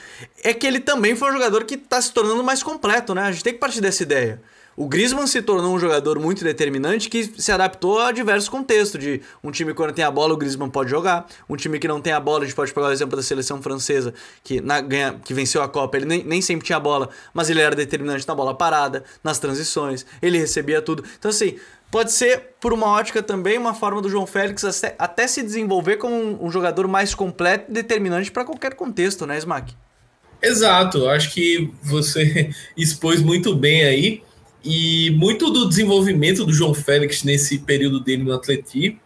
É 0.44 0.54
que 0.54 0.66
ele 0.66 0.80
também 0.80 1.16
foi 1.16 1.30
um 1.30 1.34
jogador 1.34 1.63
que 1.63 1.75
está 1.75 2.02
se 2.02 2.12
tornando 2.12 2.44
mais 2.44 2.63
completo, 2.63 3.13
né? 3.13 3.24
A 3.24 3.32
gente 3.32 3.44
tem 3.44 3.54
que 3.54 3.60
partir 3.60 3.82
dessa 3.82 4.04
ideia. 4.04 4.42
O 4.75 4.88
Griezmann 4.88 5.27
se 5.27 5.42
tornou 5.42 5.75
um 5.75 5.80
jogador 5.80 6.18
muito 6.20 6.44
determinante 6.44 7.08
que 7.10 7.24
se 7.24 7.51
adaptou 7.51 8.00
a 8.00 8.12
diversos 8.12 8.50
contextos. 8.50 9.00
De 9.00 9.22
um 9.44 9.51
time 9.51 9.74
quando 9.74 9.94
tem 9.94 10.03
a 10.03 10.10
bola, 10.10 10.34
o 10.34 10.38
Griezmann 10.38 10.70
pode 10.70 10.89
jogar. 10.89 11.27
Um 11.48 11.56
time 11.56 11.77
que 11.77 11.88
não 11.88 12.01
tem 12.01 12.12
a 12.12 12.20
bola, 12.20 12.44
a 12.44 12.46
gente 12.46 12.56
pode 12.56 12.74
pegar 12.74 12.88
o 12.88 12.92
exemplo 12.92 13.15
da 13.15 13.22
seleção 13.22 13.62
francesa, 13.62 14.13
que, 14.44 14.62
na, 14.62 14.82
ganha, 14.82 15.20
que 15.24 15.34
venceu 15.34 15.62
a 15.62 15.70
Copa. 15.70 15.98
Ele 15.98 16.06
nem, 16.06 16.24
nem 16.24 16.42
sempre 16.42 16.65
tinha 16.65 16.77
a 16.77 16.80
bola, 16.80 17.10
mas 17.34 17.50
ele 17.50 17.62
era 17.62 17.75
determinante 17.75 18.27
na 18.27 18.34
bola 18.34 18.56
parada, 18.56 19.03
nas 19.24 19.38
transições. 19.38 20.06
Ele 20.22 20.39
recebia 20.39 20.82
tudo. 20.82 21.03
Então, 21.20 21.30
assim, 21.30 21.58
pode 21.92 22.12
ser, 22.12 22.56
por 22.60 22.74
uma 22.74 22.88
ótica 22.88 23.22
também, 23.22 23.60
uma 23.60 23.75
forma 23.75 24.01
do 24.01 24.10
João 24.10 24.25
Félix 24.25 24.63
até 24.98 25.27
se 25.27 25.44
desenvolver 25.44 25.98
como 25.98 26.44
um, 26.44 26.50
jogador 26.50 26.88
mais 26.88 27.13
completo 27.13 27.70
e 27.70 27.74
determinante 27.75 28.32
para 28.32 28.44
qualquer 28.44 28.74
contexto, 28.74 29.27
né, 29.27 29.38
Smack? 29.38 29.75
Exato, 30.42 31.08
acho 31.08 31.32
que 31.32 31.72
você 31.84 32.50
expôs 32.75 33.22
muito 33.22 33.56
bem 33.56 33.84
aí. 33.84 34.24
E 34.63 35.12
muito 35.12 35.50
do 35.50 35.67
desenvolvimento 35.67 36.46
do 36.46 36.53
João 36.53 36.74
Félix 36.74 37.24
nesse 37.24 37.60
período 37.60 38.00
dele 38.00 38.24
no 38.24 38.34
Atleti 38.34 38.98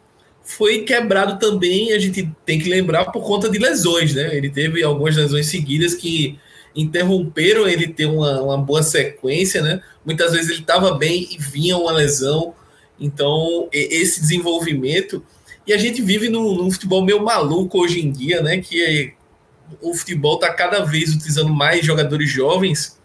foi 0.44 0.84
quebrado 0.84 1.40
também, 1.40 1.92
a 1.92 2.00
gente 2.00 2.32
tem 2.46 2.58
que 2.58 2.70
lembrar, 2.70 3.06
por 3.12 3.22
conta 3.22 3.50
de 3.50 3.58
lesões, 3.58 4.14
né? 4.14 4.34
Ele 4.34 4.50
teve 4.50 4.82
algumas 4.82 5.16
lesões 5.16 5.48
seguidas 5.48 5.94
que 5.94 6.40
interromperam 6.74 7.68
ele 7.68 7.88
ter 7.88 8.06
uma, 8.06 8.42
uma 8.42 8.58
boa 8.58 8.82
sequência, 8.82 9.62
né? 9.62 9.82
Muitas 10.06 10.32
vezes 10.32 10.52
ele 10.52 10.62
estava 10.62 10.94
bem 10.94 11.28
e 11.32 11.38
vinha 11.38 11.76
uma 11.76 11.92
lesão. 11.92 12.54
Então, 13.00 13.68
esse 13.74 14.22
desenvolvimento. 14.22 15.24
E 15.66 15.74
a 15.74 15.78
gente 15.78 16.02
vive 16.02 16.30
num, 16.30 16.56
num 16.56 16.72
futebol 16.72 17.04
meio 17.04 17.22
maluco 17.22 17.82
hoje 17.82 18.00
em 18.00 18.10
dia, 18.10 18.42
né? 18.42 18.60
Que 18.60 18.82
é, 18.82 19.14
o 19.82 19.94
futebol 19.94 20.36
está 20.36 20.54
cada 20.54 20.86
vez 20.86 21.14
utilizando 21.14 21.50
mais 21.50 21.86
jogadores 21.86 22.32
jovens, 22.32 22.97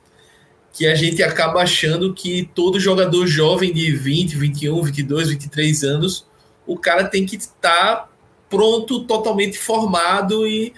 que 0.73 0.87
a 0.87 0.95
gente 0.95 1.23
acaba 1.23 1.63
achando 1.63 2.15
que 2.15 2.49
todo 2.55 2.81
jogador 2.81 3.27
jovem 3.27 3.73
de 3.73 3.93
20, 3.93 4.37
21, 4.37 4.83
22, 4.83 5.29
23 5.29 5.85
anos, 5.85 6.27
o 6.67 6.79
cara 6.79 7.05
tem 7.05 7.27
que 7.27 7.37
estar 7.37 7.97
tá 7.97 8.09
pronto, 8.49 9.05
totalmente 9.05 9.59
formado 9.59 10.47
e 10.47 10.73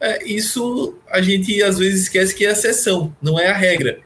é, 0.00 0.24
isso 0.24 0.96
a 1.10 1.20
gente 1.20 1.62
às 1.62 1.78
vezes 1.78 2.02
esquece 2.02 2.34
que 2.34 2.44
é 2.44 2.50
a 2.50 2.52
exceção, 2.52 3.14
não 3.20 3.38
é 3.38 3.48
a 3.48 3.56
regra. 3.56 4.00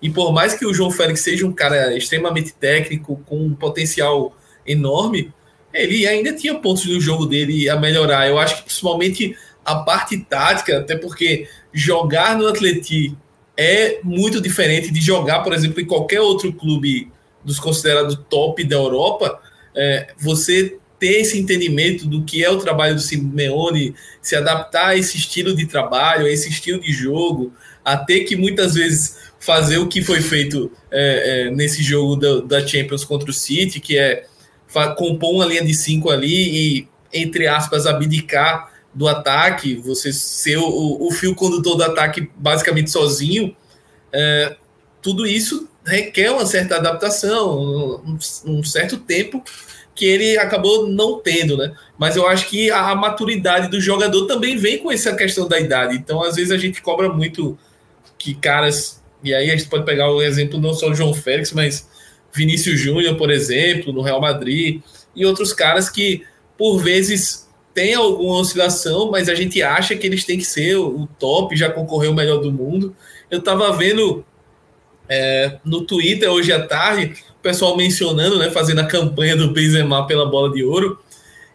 E 0.00 0.10
por 0.10 0.32
mais 0.32 0.54
que 0.54 0.66
o 0.66 0.74
João 0.74 0.90
Félix 0.90 1.20
seja 1.20 1.46
um 1.46 1.52
cara 1.52 1.96
extremamente 1.96 2.52
técnico, 2.52 3.20
com 3.26 3.38
um 3.38 3.54
potencial 3.54 4.36
enorme, 4.66 5.32
ele 5.72 6.06
ainda 6.06 6.32
tinha 6.32 6.54
pontos 6.54 6.86
no 6.86 7.00
jogo 7.00 7.26
dele 7.26 7.68
a 7.68 7.76
melhorar. 7.76 8.28
Eu 8.28 8.38
acho 8.38 8.56
que 8.58 8.62
principalmente 8.64 9.36
a 9.64 9.76
parte 9.76 10.18
tática, 10.18 10.78
até 10.78 10.96
porque 10.96 11.48
jogar 11.72 12.36
no 12.36 12.46
Atleti 12.46 13.16
é 13.58 13.98
muito 14.04 14.40
diferente 14.40 14.92
de 14.92 15.00
jogar, 15.00 15.40
por 15.40 15.52
exemplo, 15.52 15.80
em 15.80 15.84
qualquer 15.84 16.20
outro 16.20 16.52
clube 16.52 17.10
dos 17.44 17.58
considerados 17.58 18.16
top 18.30 18.62
da 18.62 18.76
Europa. 18.76 19.40
É, 19.74 20.12
você 20.16 20.78
ter 20.98 21.20
esse 21.20 21.38
entendimento 21.38 22.06
do 22.06 22.22
que 22.22 22.44
é 22.44 22.50
o 22.50 22.58
trabalho 22.58 22.94
do 22.94 23.00
Simeone, 23.00 23.94
se 24.22 24.36
adaptar 24.36 24.88
a 24.88 24.96
esse 24.96 25.16
estilo 25.16 25.54
de 25.56 25.66
trabalho, 25.66 26.26
a 26.26 26.30
esse 26.30 26.48
estilo 26.48 26.80
de 26.80 26.92
jogo, 26.92 27.52
a 27.84 27.96
ter 27.96 28.20
que 28.20 28.36
muitas 28.36 28.74
vezes 28.74 29.16
fazer 29.40 29.78
o 29.78 29.88
que 29.88 30.02
foi 30.02 30.20
feito 30.20 30.70
é, 30.90 31.46
é, 31.46 31.50
nesse 31.50 31.82
jogo 31.82 32.14
da, 32.14 32.40
da, 32.40 32.66
Champions 32.66 33.04
contra 33.04 33.30
o 33.30 33.32
City, 33.32 33.80
que 33.80 33.98
é 33.98 34.24
compor 34.96 35.34
uma 35.34 35.46
linha 35.46 35.64
de 35.64 35.74
cinco 35.74 36.10
ali 36.10 36.78
e, 36.78 36.88
entre 37.12 37.48
aspas, 37.48 37.86
abdicar 37.86 38.72
do 38.94 39.06
ataque, 39.06 39.76
você 39.76 40.12
ser 40.12 40.56
o, 40.58 41.06
o 41.06 41.10
fio 41.10 41.34
condutor 41.34 41.76
do 41.76 41.84
ataque 41.84 42.30
basicamente 42.36 42.90
sozinho, 42.90 43.54
é, 44.12 44.56
tudo 45.02 45.26
isso 45.26 45.68
requer 45.84 46.30
uma 46.30 46.46
certa 46.46 46.76
adaptação, 46.76 48.02
um, 48.04 48.18
um 48.44 48.62
certo 48.62 48.96
tempo 48.98 49.42
que 49.98 50.04
ele 50.04 50.38
acabou 50.38 50.86
não 50.86 51.18
tendo, 51.18 51.56
né? 51.56 51.74
Mas 51.98 52.14
eu 52.14 52.24
acho 52.28 52.48
que 52.48 52.70
a, 52.70 52.94
maturidade 52.94 53.68
do 53.68 53.80
jogador 53.80 54.26
também 54.26 54.56
vem 54.56 54.78
com 54.78 54.92
essa 54.92 55.12
questão 55.16 55.48
da 55.48 55.58
idade. 55.58 55.96
Então, 55.96 56.22
às 56.22 56.36
vezes, 56.36 56.52
a 56.52 56.56
gente 56.56 56.80
cobra 56.80 57.08
muito 57.08 57.58
que 58.16 58.32
caras. 58.34 59.02
E 59.24 59.34
aí 59.34 59.50
a 59.50 59.56
gente 59.56 59.68
pode 59.68 59.84
pegar 59.84 60.08
o 60.08 60.22
exemplo 60.22 60.60
não 60.60 60.72
só 60.72 60.88
do 60.88 60.94
João 60.94 61.12
Félix, 61.12 61.52
mas 61.52 61.88
Vinícius 62.32 62.78
Júnior, 62.78 63.16
por 63.16 63.28
exemplo, 63.28 63.92
no 63.92 64.00
Real 64.00 64.20
Madrid, 64.20 64.80
e 65.16 65.26
outros 65.26 65.52
caras 65.52 65.90
que, 65.90 66.22
por 66.56 66.78
vezes, 66.78 67.47
tem 67.78 67.94
alguma 67.94 68.40
oscilação, 68.40 69.08
mas 69.08 69.28
a 69.28 69.36
gente 69.36 69.62
acha 69.62 69.94
que 69.94 70.04
eles 70.04 70.24
têm 70.24 70.36
que 70.36 70.44
ser 70.44 70.74
o 70.74 71.08
top, 71.16 71.54
já 71.54 71.70
concorreu 71.70 72.10
o 72.10 72.14
melhor 72.14 72.38
do 72.38 72.50
mundo. 72.50 72.92
Eu 73.30 73.38
estava 73.38 73.70
vendo 73.72 74.24
é, 75.08 75.60
no 75.64 75.82
Twitter 75.82 76.28
hoje 76.28 76.52
à 76.52 76.66
tarde 76.66 77.14
o 77.38 77.40
pessoal 77.40 77.76
mencionando, 77.76 78.36
né, 78.36 78.50
fazendo 78.50 78.80
a 78.80 78.84
campanha 78.84 79.36
do 79.36 79.52
Benzema 79.52 80.04
pela 80.08 80.26
bola 80.26 80.52
de 80.52 80.64
ouro. 80.64 80.98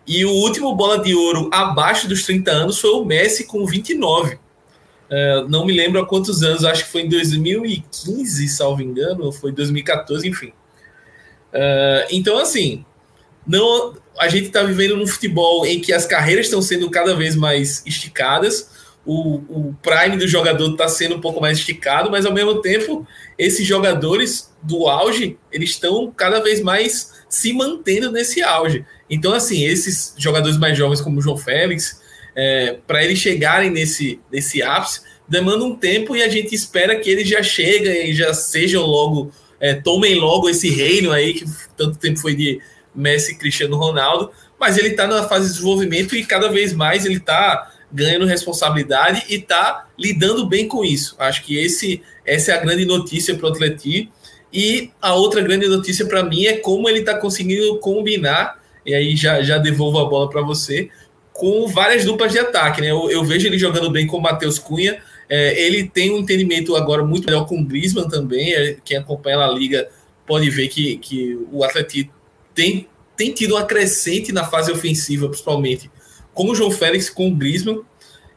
E 0.08 0.24
o 0.24 0.30
último 0.30 0.74
bola 0.74 0.98
de 0.98 1.14
ouro 1.14 1.50
abaixo 1.52 2.08
dos 2.08 2.24
30 2.24 2.50
anos 2.52 2.80
foi 2.80 2.92
o 2.92 3.04
Messi 3.04 3.46
com 3.46 3.66
29. 3.66 4.36
Uh, 4.36 5.50
não 5.50 5.66
me 5.66 5.74
lembro 5.74 6.00
há 6.00 6.06
quantos 6.06 6.42
anos, 6.42 6.64
acho 6.64 6.86
que 6.86 6.92
foi 6.92 7.02
em 7.02 7.10
2015, 7.10 8.48
salvo 8.48 8.82
engano, 8.82 9.26
ou 9.26 9.32
foi 9.34 9.52
2014, 9.52 10.26
enfim. 10.26 10.54
Uh, 11.54 12.08
então, 12.10 12.38
assim, 12.38 12.86
não, 13.46 13.94
a 14.20 14.28
gente 14.28 14.48
está 14.48 14.64
vivendo 14.64 14.96
num 14.96 15.08
futebol 15.08 15.66
em 15.66 15.80
que 15.80 15.92
as 15.92 16.06
carreiras 16.06 16.46
estão 16.46 16.62
sendo 16.62 16.90
cada 16.90 17.16
vez 17.16 17.36
mais 17.36 17.84
esticadas, 17.86 18.70
o, 19.06 19.36
o 19.50 19.76
prime 19.82 20.18
do 20.18 20.28
jogador 20.28 20.72
está 20.72 20.88
sendo 20.88 21.16
um 21.16 21.22
pouco 21.22 21.42
mais 21.42 21.58
esticado, 21.58 22.10
mas 22.10 22.26
ao 22.26 22.34
mesmo 22.34 22.62
tempo, 22.62 23.06
esses 23.38 23.66
jogadores 23.68 24.50
do 24.62 24.88
auge, 24.88 25.38
eles 25.52 25.72
estão 25.72 26.12
cada 26.16 26.40
vez 26.42 26.62
mais 26.62 27.12
se 27.28 27.52
mantendo 27.52 28.12
nesse 28.12 28.42
auge. 28.42 28.86
Então, 29.10 29.34
assim, 29.34 29.66
esses 29.66 30.14
jogadores 30.18 30.58
mais 30.58 30.78
jovens 30.78 31.02
como 31.02 31.20
o 31.20 31.22
João 31.22 31.36
Félix, 31.36 32.02
é, 32.36 32.78
para 32.88 33.04
eles 33.04 33.20
chegarem 33.20 33.70
nesse, 33.70 34.20
nesse 34.32 34.62
ápice, 34.62 35.02
demanda 35.28 35.66
um 35.66 35.76
tempo 35.76 36.16
e 36.16 36.24
a 36.24 36.30
gente 36.30 36.56
espera 36.56 36.96
que 36.96 37.10
eles 37.10 37.28
já 37.28 37.44
cheguem 37.44 38.10
e 38.10 38.14
já 38.14 38.34
sejam 38.34 38.86
logo, 38.86 39.32
é, 39.60 39.74
tomem 39.74 40.16
logo 40.16 40.50
esse 40.50 40.70
reino 40.70 41.12
aí, 41.12 41.34
que 41.34 41.46
tanto 41.76 41.98
tempo 41.98 42.20
foi 42.20 42.36
de 42.36 42.62
Messi 42.96 43.36
Cristiano 43.36 43.78
Ronaldo, 43.78 44.32
mas 44.60 44.78
ele 44.78 44.90
está 44.90 45.08
na 45.08 45.24
fase 45.24 45.48
de 45.48 45.54
desenvolvimento 45.54 46.16
e 46.16 46.26
cada 46.26 46.50
vez 46.50 46.74
mais 46.74 47.06
ele 47.06 47.18
está 47.18 47.72
ganhando 47.92 48.26
responsabilidade 48.26 49.24
e 49.30 49.36
está 49.36 49.88
lidando 49.98 50.48
bem 50.48 50.68
com 50.68 50.84
isso. 50.84 51.16
Acho 51.20 51.44
que 51.44 51.58
esse, 51.58 52.02
essa 52.26 52.52
é 52.52 52.56
a 52.56 52.62
grande 52.62 52.86
notícia 52.86 53.36
para 53.36 53.48
o 53.48 53.52
Atleti. 53.52 54.10
E 54.52 54.92
a 55.02 55.16
outra 55.16 55.42
grande 55.42 55.68
notícia 55.68 56.06
para 56.06 56.24
mim 56.24 56.46
é 56.46 56.58
como 56.58 56.88
ele 56.88 57.00
está 57.00 57.18
conseguindo 57.18 57.78
combinar, 57.80 58.62
e 58.86 58.94
aí 58.94 59.16
já, 59.16 59.42
já 59.42 59.58
devolvo 59.58 60.00
a 60.00 60.06
bola 60.06 60.30
para 60.30 60.42
você, 60.42 60.90
com 61.32 61.68
várias 61.68 62.06
duplas 62.06 62.32
de 62.32 62.40
ataque. 62.40 62.82
Né? 62.82 62.92
Eu, 62.92 63.10
eu 63.10 63.24
vejo 63.24 63.48
ele 63.48 63.58
jogando 63.58 63.90
bem 63.90 64.06
com 64.06 64.18
o 64.18 64.22
Matheus 64.22 64.60
Cunha. 64.60 65.02
É, 65.28 65.60
ele 65.60 65.88
tem 65.88 66.12
um 66.12 66.20
entendimento 66.20 66.76
agora 66.76 67.04
muito 67.04 67.26
melhor 67.26 67.46
com 67.48 67.60
o 67.60 67.66
Griezmann 67.66 68.08
também. 68.08 68.54
É, 68.54 68.78
quem 68.84 68.98
acompanha 68.98 69.40
a 69.40 69.48
liga 69.48 69.90
pode 70.26 70.50
ver 70.50 70.68
que, 70.68 70.98
que 70.98 71.38
o 71.52 71.64
Atleti 71.64 72.12
tem, 72.54 72.88
tem 73.16 73.32
tido 73.32 73.56
uma 73.56 73.66
crescente 73.66 74.32
na 74.32 74.44
fase 74.44 74.72
ofensiva, 74.72 75.28
principalmente 75.28 75.90
com 76.34 76.50
o 76.50 76.56
João 76.56 76.72
Félix, 76.72 77.10
com 77.10 77.28
o 77.28 77.36
Griezmann. 77.36 77.82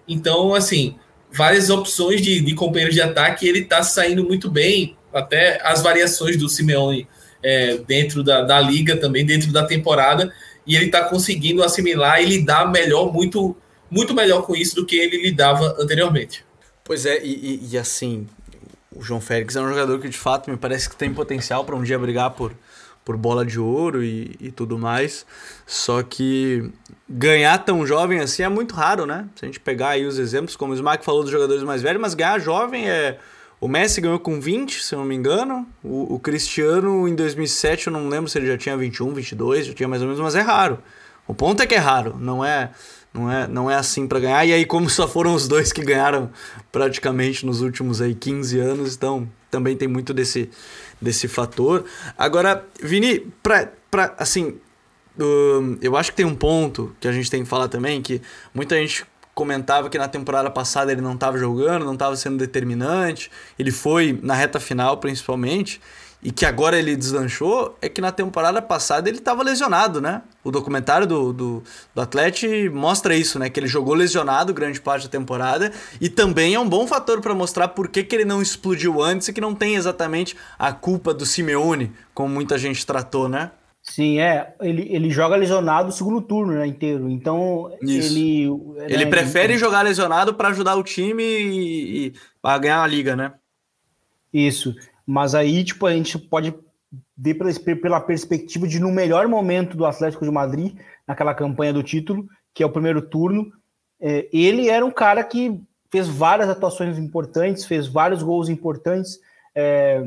Então, 0.07 0.55
assim, 0.55 0.97
várias 1.33 1.71
opções 1.71 2.21
de, 2.21 2.41
de 2.41 2.55
companheiros 2.55 2.95
de 2.95 3.01
ataque, 3.01 3.47
ele 3.47 3.61
está 3.61 3.83
saindo 3.83 4.25
muito 4.25 4.51
bem, 4.51 4.97
até 5.13 5.61
as 5.63 5.83
variações 5.83 6.37
do 6.37 6.49
Simeone 6.49 7.09
é, 7.43 7.79
dentro 7.79 8.23
da, 8.23 8.43
da 8.43 8.61
liga 8.61 8.97
também, 8.97 9.25
dentro 9.25 9.51
da 9.53 9.65
temporada, 9.65 10.33
e 10.67 10.77
ele 10.77 10.87
está 10.87 11.05
conseguindo 11.05 11.63
assimilar 11.63 12.21
e 12.21 12.27
lidar 12.27 12.71
melhor, 12.71 13.13
muito, 13.13 13.57
muito 13.91 14.15
melhor 14.15 14.43
com 14.43 14.55
isso 14.55 14.75
do 14.75 14.85
que 14.85 14.97
ele 14.97 15.23
lidava 15.23 15.77
anteriormente. 15.79 16.45
Pois 16.85 17.07
é, 17.07 17.25
e, 17.25 17.61
e, 17.63 17.69
e 17.73 17.79
assim, 17.79 18.27
o 18.95 19.03
João 19.03 19.21
Félix 19.21 19.57
é 19.57 19.61
um 19.61 19.69
jogador 19.69 20.01
que 20.01 20.09
de 20.09 20.19
fato 20.19 20.51
me 20.51 20.57
parece 20.57 20.89
que 20.89 20.97
tem 20.97 21.13
potencial 21.13 21.65
para 21.65 21.77
um 21.77 21.83
dia 21.83 21.99
brigar 21.99 22.31
por, 22.31 22.53
por 23.07 23.17
bola 23.17 23.47
de 23.47 23.61
ouro 23.61 24.03
e, 24.03 24.37
e 24.41 24.51
tudo 24.51 24.77
mais. 24.77 25.25
Só 25.65 26.03
que 26.03 26.69
ganhar 27.09 27.57
tão 27.59 27.87
jovem 27.87 28.19
assim 28.19 28.43
é 28.43 28.49
muito 28.49 28.75
raro, 28.75 29.07
né? 29.07 29.29
Se 29.37 29.45
a 29.45 29.47
gente 29.47 29.61
pegar 29.61 29.91
aí 29.91 30.05
os 30.05 30.19
exemplos, 30.19 30.57
como 30.57 30.73
o 30.73 30.75
Smack 30.75 31.05
falou 31.05 31.23
dos 31.23 31.31
jogadores 31.31 31.63
mais 31.63 31.81
velhos, 31.81 32.03
mas 32.03 32.15
ganhar 32.15 32.41
jovem 32.41 32.91
é. 32.91 33.19
O 33.59 33.69
Messi 33.69 34.01
ganhou 34.01 34.19
com 34.19 34.39
20, 34.41 34.83
se 34.83 34.93
eu 34.93 34.99
não 34.99 35.07
me 35.07 35.15
engano. 35.15 35.67
O, 35.85 36.17
o 36.17 36.19
Cristiano, 36.19 37.09
em 37.09 37.15
2007, 37.15 37.87
eu 37.87 37.93
não 37.93 38.09
lembro 38.09 38.29
se 38.29 38.37
ele 38.39 38.49
já 38.49 38.59
tinha 38.59 38.77
21, 38.77 39.15
22, 39.15 39.67
já 39.67 39.73
tinha 39.73 39.89
mais 39.89 40.03
ou 40.03 40.09
menos, 40.09 40.21
mas 40.21 40.35
é 40.35 40.41
raro. 40.41 40.79
O 41.29 41.35
ponto 41.35 41.63
é 41.63 41.67
que 41.67 41.75
é 41.75 41.79
raro, 41.79 42.17
não 42.19 42.45
é 42.45 42.71
não 43.15 43.33
é, 43.33 43.49
não 43.49 43.71
é 43.71 43.77
assim 43.77 44.07
para 44.07 44.21
ganhar. 44.21 44.45
E 44.45 44.53
aí, 44.53 44.67
como 44.67 44.91
só 44.91 45.09
foram 45.09 45.35
os 45.35 45.49
dois 45.49 45.73
que 45.73 45.83
ganharam 45.83 46.31
praticamente 46.71 47.47
nos 47.47 47.63
últimos 47.63 48.01
aí 48.01 48.15
15 48.15 48.59
anos, 48.59 48.95
então 48.95 49.29
também 49.51 49.77
tem 49.77 49.89
muito 49.89 50.13
desse, 50.13 50.51
desse 51.01 51.29
fator. 51.29 51.85
Agora, 52.17 52.65
Vini, 52.83 53.21
pra, 53.43 53.71
pra, 53.91 54.15
assim, 54.19 54.59
uh, 55.19 55.79
eu 55.81 55.97
acho 55.97 56.11
que 56.11 56.17
tem 56.17 56.27
um 56.27 56.35
ponto 56.35 56.95
que 57.01 57.09
a 57.09 57.13
gente 57.13 57.31
tem 57.31 57.43
que 57.43 57.49
falar 57.49 57.69
também, 57.69 58.01
que 58.03 58.21
muita 58.55 58.77
gente 58.77 59.05
comentava 59.35 59.91
que 59.91 59.99
na 59.99 60.09
temporada 60.09 60.51
passada 60.51 60.91
ele 60.91 61.03
não 61.03 61.13
estava 61.13 61.37
jogando, 61.37 61.85
não 61.85 61.93
estava 61.93 62.17
sendo 62.17 62.39
determinante, 62.39 63.31
ele 63.59 63.71
foi 63.71 64.19
na 64.23 64.35
reta 64.35 64.59
final 64.59 64.97
principalmente, 64.97 65.81
e 66.23 66.31
que 66.31 66.45
agora 66.45 66.79
ele 66.79 66.97
deslanchou, 66.97 67.77
é 67.81 67.89
que 67.89 68.01
na 68.01 68.11
temporada 68.11 68.61
passada 68.61 69.09
ele 69.09 69.19
estava 69.19 69.43
lesionado, 69.43 70.01
né? 70.01 70.23
O 70.43 70.51
documentário 70.51 71.07
do, 71.07 71.33
do, 71.33 71.63
do 71.95 72.01
Atlético 72.01 72.75
mostra 72.75 73.15
isso, 73.15 73.39
né? 73.39 73.49
Que 73.49 73.61
ele 73.61 73.69
jogou 73.69 73.95
lesionado 73.95 74.53
grande 74.55 74.81
parte 74.81 75.05
da 75.05 75.11
temporada 75.11 75.73
e 76.01 76.09
também 76.09 76.55
é 76.55 76.61
um 76.61 76.69
bom 76.69 76.87
fator 76.87 77.21
para 77.21 77.35
mostrar 77.35 77.69
por 77.69 77.89
que, 77.89 78.03
que 78.03 78.17
ele 78.17 78.25
não 78.25 78.43
explodiu 78.43 79.03
antes 79.03 79.29
e 79.29 79.33
que 79.33 79.41
não 79.41 79.55
tem 79.55 79.77
exatamente 79.77 80.37
a 80.59 80.73
culpa 80.73 81.13
do 81.15 81.27
Simeone, 81.27 81.93
como 82.15 82.33
muita 82.33 82.59
gente 82.59 82.85
tratou, 82.85 83.29
né? 83.29 83.51
Sim, 83.89 84.19
é. 84.19 84.53
Ele, 84.61 84.89
ele 84.91 85.11
joga 85.11 85.37
lesionado 85.37 85.91
o 85.91 85.93
segundo 85.93 86.21
turno 86.21 86.55
né, 86.55 86.67
inteiro. 86.67 87.09
Então, 87.09 87.73
Isso. 87.81 88.13
ele. 88.13 88.49
Ele 88.89 89.05
né, 89.05 89.11
prefere 89.11 89.53
ele... 89.53 89.61
jogar 89.61 89.83
lesionado 89.83 90.35
para 90.35 90.49
ajudar 90.49 90.75
o 90.75 90.83
time 90.83 91.23
e, 91.23 92.07
e 92.07 92.15
para 92.43 92.59
ganhar 92.59 92.83
a 92.83 92.87
liga, 92.87 93.15
né? 93.15 93.33
Isso. 94.33 94.75
Mas 95.07 95.35
aí, 95.35 95.63
tipo, 95.63 95.87
a 95.87 95.93
gente 95.93 96.19
pode 96.19 96.55
ver 97.17 97.35
pela, 97.35 97.53
pela 97.77 98.01
perspectiva 98.01 98.67
de, 98.67 98.81
no 98.81 98.91
melhor 98.91 99.29
momento 99.29 99.77
do 99.77 99.87
Atlético 99.87 100.25
de 100.25 100.31
Madrid, 100.31 100.77
naquela 101.07 101.35
campanha 101.35 101.73
do 101.73 101.83
título, 101.83 102.27
que 102.53 102.63
é 102.63 102.67
o 102.67 102.73
primeiro 102.73 103.01
turno, 103.03 103.53
é, 104.01 104.29
ele 104.33 104.69
era 104.69 104.85
um 104.85 104.91
cara 104.91 105.23
que 105.23 105.61
fez 105.91 106.09
várias 106.09 106.49
atuações 106.49 106.99
importantes, 106.99 107.65
fez 107.65 107.87
vários 107.87 108.23
gols 108.23 108.49
importantes. 108.49 109.21
É, 109.55 110.05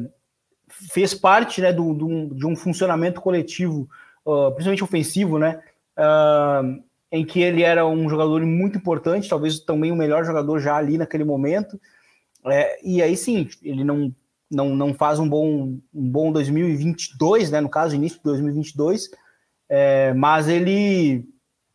fez 0.69 1.13
parte 1.13 1.61
né, 1.61 1.73
do, 1.73 1.93
do, 1.93 2.35
de 2.35 2.45
um 2.45 2.55
funcionamento 2.55 3.19
coletivo, 3.21 3.89
uh, 4.25 4.51
principalmente 4.51 4.83
ofensivo, 4.83 5.39
né, 5.39 5.61
uh, 5.97 6.81
em 7.11 7.25
que 7.25 7.41
ele 7.41 7.63
era 7.63 7.85
um 7.85 8.07
jogador 8.07 8.41
muito 8.45 8.77
importante, 8.77 9.27
talvez 9.27 9.59
também 9.59 9.91
o 9.91 9.95
melhor 9.95 10.23
jogador 10.23 10.59
já 10.59 10.75
ali 10.75 10.97
naquele 10.97 11.23
momento. 11.23 11.79
É, 12.45 12.79
e 12.87 13.01
aí 13.01 13.17
sim, 13.17 13.49
ele 13.63 13.83
não, 13.83 14.13
não, 14.49 14.75
não 14.75 14.93
faz 14.93 15.19
um 15.19 15.29
bom, 15.29 15.77
um 15.93 16.09
bom 16.09 16.31
2022, 16.31 17.51
né, 17.51 17.61
no 17.61 17.69
caso, 17.69 17.95
início 17.95 18.17
de 18.17 18.23
2022, 18.23 19.09
é, 19.69 20.13
mas 20.13 20.47
ele 20.47 21.25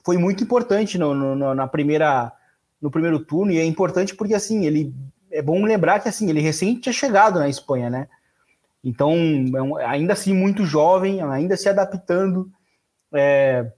foi 0.04 0.18
muito 0.18 0.42
importante 0.42 0.98
no, 0.98 1.14
no, 1.14 1.54
na 1.54 1.66
primeira, 1.66 2.32
no 2.80 2.90
primeiro 2.90 3.18
turno, 3.20 3.52
e 3.52 3.58
é 3.58 3.64
importante 3.64 4.14
porque 4.14 4.34
assim, 4.34 4.66
ele 4.66 4.92
é 5.30 5.40
bom 5.40 5.62
lembrar 5.64 6.00
que 6.00 6.08
assim, 6.08 6.28
ele 6.28 6.40
recém 6.40 6.78
tinha 6.78 6.92
chegado 6.92 7.38
na 7.38 7.48
Espanha, 7.48 7.88
né? 7.88 8.08
Então, 8.82 9.16
é 9.80 9.86
ainda 9.86 10.12
assim, 10.12 10.34
muito 10.34 10.66
jovem, 10.66 11.22
ainda 11.22 11.56
se 11.56 11.68
adaptando. 11.70 12.50
É, 13.14 13.72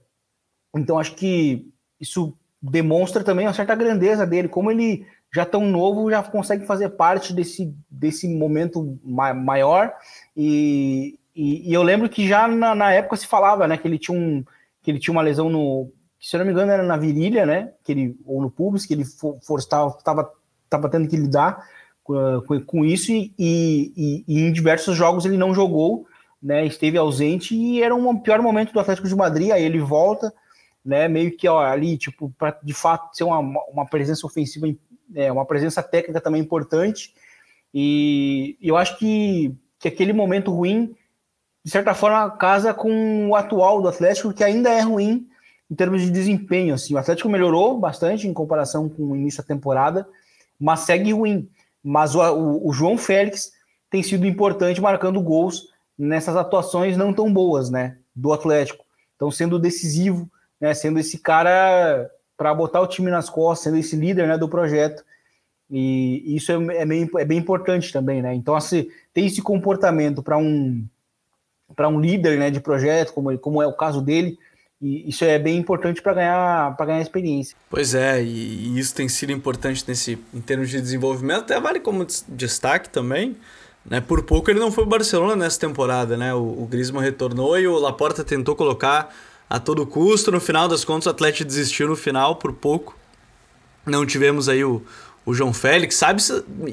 então, 0.75 0.99
acho 0.99 1.15
que 1.15 1.71
isso 1.99 2.37
demonstra 2.61 3.23
também 3.23 3.47
uma 3.47 3.53
certa 3.53 3.73
grandeza 3.73 4.25
dele, 4.25 4.49
como 4.49 4.69
ele 4.69 5.07
já 5.37 5.45
tão 5.45 5.65
novo 5.65 6.09
já 6.09 6.21
consegue 6.23 6.65
fazer 6.65 6.89
parte 6.89 7.33
desse, 7.33 7.73
desse 7.89 8.27
momento 8.27 8.99
ma 9.03 9.33
maior. 9.33 9.93
E, 10.35 11.19
e, 11.35 11.69
e, 11.69 11.73
eu 11.73 11.83
lembro 11.83 12.09
que 12.09 12.27
já 12.27 12.47
na, 12.47 12.75
na, 12.75 12.91
época 12.91 13.15
se 13.17 13.27
falava 13.27 13.67
né, 13.67 13.77
que 13.77 13.87
ele 13.87 13.99
tinha 13.99 14.17
um 14.17 14.43
que 14.81 14.91
ele 14.91 14.99
tinha 14.99 15.11
uma 15.11 15.21
lesão 15.21 15.49
no, 15.49 15.91
se 16.19 16.35
eu 16.35 16.39
não 16.39 16.45
me 16.45 16.51
engano 16.51 16.71
era 16.71 16.83
na 16.83 16.97
virilha, 16.97 17.45
né, 17.45 17.73
que 17.83 17.91
ele 17.91 18.17
ou 18.25 18.41
no 18.41 18.49
pubis 18.49 18.85
que 18.85 18.93
ele 18.93 19.03
estava 19.03 20.31
tava 20.69 20.89
tendo 20.89 21.07
que 21.07 21.15
lidar 21.15 21.65
com, 22.03 22.61
com 22.65 22.85
isso 22.85 23.11
e, 23.11 23.33
e, 23.37 24.23
e, 24.27 24.39
em 24.39 24.51
diversos 24.51 24.95
jogos 24.95 25.25
ele 25.25 25.37
não 25.37 25.53
jogou, 25.53 26.07
né? 26.41 26.65
Esteve 26.65 26.97
ausente 26.97 27.53
e 27.55 27.83
era 27.83 27.93
um 27.93 28.17
pior 28.17 28.41
momento 28.41 28.71
do 28.71 28.79
Atlético 28.79 29.07
de 29.07 29.15
Madrid. 29.15 29.51
Aí 29.51 29.63
ele 29.63 29.79
volta, 29.79 30.33
né? 30.83 31.07
Meio 31.07 31.35
que 31.35 31.47
ó, 31.47 31.59
ali, 31.59 31.97
tipo, 31.97 32.33
para 32.37 32.57
de 32.63 32.73
fato 32.73 33.15
ser 33.15 33.25
uma, 33.25 33.39
uma 33.39 33.85
presença 33.85 34.25
ofensiva, 34.25 34.67
é, 35.15 35.31
uma 35.31 35.45
presença 35.45 35.81
técnica 35.83 36.21
também 36.21 36.41
importante. 36.41 37.13
E, 37.73 38.57
eu 38.61 38.77
acho 38.77 38.97
que, 38.97 39.53
que 39.79 39.87
aquele 39.87 40.13
momento 40.13 40.51
ruim, 40.51 40.95
de 41.63 41.71
certa 41.71 41.93
forma, 41.93 42.29
casa 42.31 42.73
com 42.73 43.29
o 43.29 43.35
atual 43.35 43.81
do 43.81 43.87
Atlético, 43.87 44.33
que 44.33 44.43
ainda 44.43 44.69
é 44.69 44.81
ruim 44.81 45.27
em 45.69 45.75
termos 45.75 46.01
de 46.01 46.09
desempenho. 46.09 46.73
Assim, 46.73 46.93
o 46.93 46.97
Atlético 46.97 47.29
melhorou 47.29 47.77
bastante 47.79 48.27
em 48.27 48.33
comparação 48.33 48.87
com 48.87 49.11
o 49.11 49.15
início 49.15 49.41
da 49.41 49.47
temporada, 49.47 50.07
mas 50.59 50.81
segue 50.81 51.11
ruim. 51.11 51.49
Mas 51.83 52.15
o, 52.15 52.21
o, 52.21 52.69
o 52.69 52.73
João 52.73 52.97
Félix 52.97 53.51
tem 53.89 54.03
sido 54.03 54.25
importante 54.25 54.81
marcando 54.81 55.21
gols 55.21 55.69
nessas 55.97 56.35
atuações 56.35 56.95
não 56.95 57.13
tão 57.13 57.31
boas, 57.31 57.69
né, 57.69 57.97
do 58.15 58.31
Atlético. 58.31 58.85
Então, 59.15 59.31
sendo 59.31 59.57
decisivo, 59.57 60.29
né, 60.59 60.73
sendo 60.73 60.99
esse 60.99 61.17
cara 61.17 62.09
para 62.37 62.53
botar 62.53 62.81
o 62.81 62.87
time 62.87 63.09
nas 63.09 63.29
costas, 63.29 63.63
sendo 63.63 63.77
esse 63.77 63.95
líder, 63.95 64.27
né, 64.27 64.37
do 64.37 64.47
projeto. 64.47 65.03
E 65.69 66.35
isso 66.35 66.51
é, 66.51 66.77
é, 66.77 66.85
bem, 66.85 67.09
é 67.17 67.25
bem 67.25 67.39
importante 67.39 67.91
também, 67.91 68.21
né? 68.21 68.33
Então, 68.33 68.55
assim, 68.55 68.87
ter 69.13 69.21
esse 69.21 69.41
comportamento 69.41 70.23
para 70.23 70.37
um 70.37 70.85
para 71.75 71.89
um 71.89 71.99
líder, 71.99 72.39
né, 72.39 72.49
de 72.49 72.61
projeto, 72.61 73.13
como, 73.13 73.37
como 73.37 73.61
é 73.61 73.67
o 73.67 73.73
caso 73.73 74.01
dele, 74.01 74.39
e 74.81 75.09
isso 75.09 75.25
é 75.25 75.37
bem 75.37 75.57
importante 75.57 76.01
para 76.01 76.13
ganhar, 76.13 76.77
para 76.77 76.85
ganhar 76.85 77.01
experiência. 77.01 77.57
Pois 77.69 77.93
é, 77.93 78.23
e, 78.23 78.27
e, 78.27 78.79
isso 78.79 78.95
tem 78.95 79.09
sido 79.09 79.31
importante 79.31 79.83
nesse, 79.87 80.17
em 80.33 80.39
termos 80.39 80.69
de 80.69 80.79
desenvolvimento, 80.79 81.41
até 81.41 81.59
vale 81.59 81.79
como 81.79 82.05
destaque 82.29 82.89
também. 82.89 83.35
Né? 83.83 84.01
Por 84.01 84.23
pouco 84.23 84.51
ele 84.51 84.59
não 84.59 84.71
foi 84.71 84.83
o 84.83 84.87
Barcelona 84.87 85.35
nessa 85.35 85.59
temporada, 85.59 86.17
né? 86.17 86.33
O, 86.33 86.63
o 86.63 86.67
Griezmann 86.69 87.01
retornou 87.01 87.57
e 87.57 87.67
o 87.67 87.77
Laporta 87.77 88.23
tentou 88.23 88.55
colocar 88.55 89.15
a 89.49 89.59
todo 89.59 89.85
custo. 89.85 90.31
No 90.31 90.39
final 90.39 90.67
das 90.67 90.83
contas, 90.83 91.07
o 91.07 91.09
Atlético 91.09 91.45
desistiu 91.45 91.87
no 91.87 91.95
final 91.95 92.35
por 92.35 92.53
pouco. 92.53 92.95
Não 93.85 94.05
tivemos 94.05 94.49
aí 94.49 94.63
o, 94.63 94.83
o 95.27 95.33
João 95.33 95.53
Félix, 95.53 95.95
sabe 95.95 96.21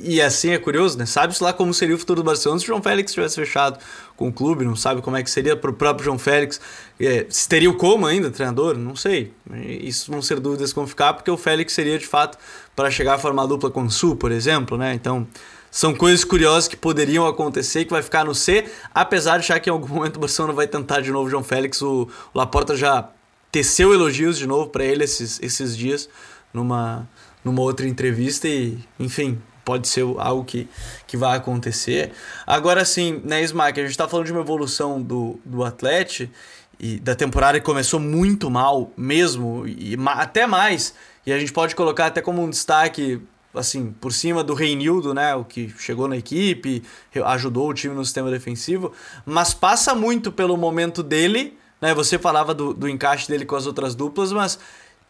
e 0.00 0.22
assim 0.22 0.50
é 0.50 0.58
curioso, 0.58 0.96
né? 0.96 1.06
Sabe-se 1.06 1.42
lá 1.42 1.52
como 1.52 1.74
seria 1.74 1.96
o 1.96 1.98
futuro 1.98 2.22
do 2.22 2.24
Barcelona 2.24 2.60
se 2.60 2.66
o 2.66 2.68
João 2.68 2.80
Félix 2.80 3.12
tivesse 3.12 3.34
fechado 3.34 3.80
com 4.16 4.28
o 4.28 4.32
clube, 4.32 4.64
não 4.64 4.76
sabe 4.76 5.02
como 5.02 5.16
é 5.16 5.24
que 5.24 5.30
seria 5.30 5.56
para 5.56 5.70
o 5.70 5.74
próprio 5.74 6.04
João 6.04 6.18
Félix. 6.20 6.60
É, 7.00 7.26
se 7.28 7.48
teria 7.48 7.68
o 7.68 7.74
como 7.74 8.06
ainda, 8.06 8.30
treinador? 8.30 8.78
Não 8.78 8.94
sei. 8.94 9.32
Isso 9.66 10.08
vão 10.08 10.22
ser 10.22 10.38
dúvidas 10.38 10.72
como 10.72 10.86
ficar, 10.86 11.14
porque 11.14 11.28
o 11.28 11.36
Félix 11.36 11.72
seria 11.72 11.98
de 11.98 12.06
fato 12.06 12.38
para 12.76 12.92
chegar 12.92 13.14
a 13.14 13.18
formar 13.18 13.46
dupla 13.46 13.72
com 13.72 13.82
o 13.82 13.90
Sul, 13.90 14.14
por 14.14 14.30
exemplo, 14.30 14.78
né? 14.78 14.94
Então, 14.94 15.26
são 15.74 15.92
coisas 15.92 16.22
curiosas 16.22 16.68
que 16.68 16.76
poderiam 16.76 17.26
acontecer 17.26 17.80
e 17.80 17.84
que 17.84 17.90
vai 17.90 18.00
ficar 18.00 18.24
no 18.24 18.32
C, 18.32 18.64
apesar 18.94 19.38
de 19.38 19.40
achar 19.40 19.58
que 19.58 19.68
em 19.68 19.72
algum 19.72 19.88
momento 19.88 20.18
o 20.18 20.20
Barcelona 20.20 20.52
vai 20.54 20.68
tentar 20.68 21.00
de 21.00 21.10
novo 21.10 21.26
o 21.26 21.30
João 21.30 21.42
Félix. 21.42 21.82
O, 21.82 22.08
o 22.32 22.38
Laporta 22.38 22.76
já 22.76 23.08
teceu 23.50 23.92
elogios 23.92 24.38
de 24.38 24.46
novo 24.46 24.70
para 24.70 24.84
ele 24.84 25.02
esses, 25.02 25.40
esses 25.42 25.76
dias 25.76 26.08
numa 26.52 27.08
numa 27.44 27.60
outra 27.60 27.88
entrevista 27.88 28.46
e, 28.46 28.78
enfim, 29.00 29.42
pode 29.64 29.88
ser 29.88 30.02
algo 30.18 30.44
que, 30.44 30.68
que 31.08 31.16
vai 31.16 31.36
acontecer. 31.36 32.12
Agora 32.46 32.84
sim, 32.84 33.20
né, 33.24 33.42
Smack, 33.42 33.78
a 33.80 33.82
gente 33.82 33.90
está 33.90 34.08
falando 34.08 34.26
de 34.26 34.32
uma 34.32 34.42
evolução 34.42 35.02
do, 35.02 35.40
do 35.44 35.64
Atlético 35.64 36.32
e 36.78 37.00
da 37.00 37.16
temporada 37.16 37.58
que 37.58 37.66
começou 37.66 37.98
muito 37.98 38.48
mal 38.48 38.92
mesmo, 38.96 39.66
e 39.66 39.96
até 40.06 40.46
mais. 40.46 40.94
E 41.26 41.32
a 41.32 41.38
gente 41.38 41.52
pode 41.52 41.74
colocar 41.74 42.06
até 42.06 42.22
como 42.22 42.40
um 42.40 42.48
destaque, 42.48 43.20
assim, 43.54 43.94
por 44.00 44.12
cima 44.12 44.42
do 44.42 44.54
Reinildo, 44.54 45.14
né, 45.14 45.34
o 45.34 45.44
que 45.44 45.72
chegou 45.78 46.08
na 46.08 46.16
equipe, 46.16 46.82
ajudou 47.24 47.68
o 47.68 47.74
time 47.74 47.94
no 47.94 48.04
sistema 48.04 48.30
defensivo, 48.30 48.92
mas 49.24 49.54
passa 49.54 49.94
muito 49.94 50.32
pelo 50.32 50.56
momento 50.56 51.02
dele, 51.02 51.56
né, 51.80 51.94
você 51.94 52.18
falava 52.18 52.54
do, 52.54 52.74
do 52.74 52.88
encaixe 52.88 53.28
dele 53.28 53.44
com 53.44 53.56
as 53.56 53.66
outras 53.66 53.94
duplas, 53.94 54.32
mas 54.32 54.58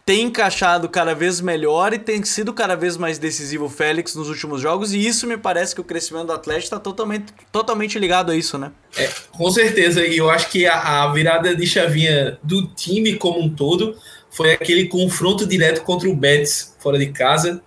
tem 0.05 0.27
encaixado 0.27 0.87
cada 0.89 1.15
vez 1.15 1.41
melhor 1.41 1.95
e 1.95 1.99
tem 1.99 2.23
sido 2.25 2.53
cada 2.53 2.77
vez 2.77 2.97
mais 2.97 3.19
decisivo 3.19 3.65
o 3.65 3.69
Félix 3.71 4.15
nos 4.15 4.29
últimos 4.29 4.61
jogos, 4.61 4.93
e 4.93 5.05
isso 5.05 5.27
me 5.27 5.39
parece 5.39 5.75
que 5.75 5.81
o 5.81 5.85
crescimento 5.85 6.27
do 6.27 6.33
Atlético 6.35 6.65
está 6.65 6.79
totalmente, 6.79 7.33
totalmente 7.51 7.99
ligado 7.99 8.31
a 8.31 8.37
isso, 8.37 8.59
né? 8.59 8.71
É, 8.97 9.09
com 9.31 9.51
certeza, 9.51 10.07
e 10.07 10.19
eu 10.19 10.29
acho 10.29 10.51
que 10.51 10.67
a, 10.67 11.05
a, 11.05 11.13
virada 11.13 11.57
de 11.57 11.67
chavinha 11.67 12.39
do 12.43 12.67
time 12.67 13.17
como 13.17 13.41
um 13.41 13.49
todo 13.49 13.97
foi 14.31 14.53
aquele 14.53 14.89
confronto 14.89 15.47
direto 15.47 15.83
contra 15.83 16.09
o 16.09 16.15
Betis 16.15 16.75
fora 16.79 16.99
de 16.99 17.07
casa, 17.07 17.63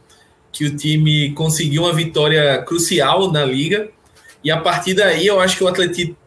que 0.58 0.66
o 0.66 0.76
time 0.76 1.32
conseguiu 1.34 1.84
uma 1.84 1.94
vitória 1.94 2.64
crucial 2.64 3.32
na 3.32 3.46
liga, 3.46 3.90
e 4.44 4.50
a 4.50 4.58
partir 4.58 4.96
daí 4.96 5.28
eu 5.28 5.40
acho 5.40 5.56
que 5.56 5.64
o 5.64 5.68
Atlético 5.68 6.18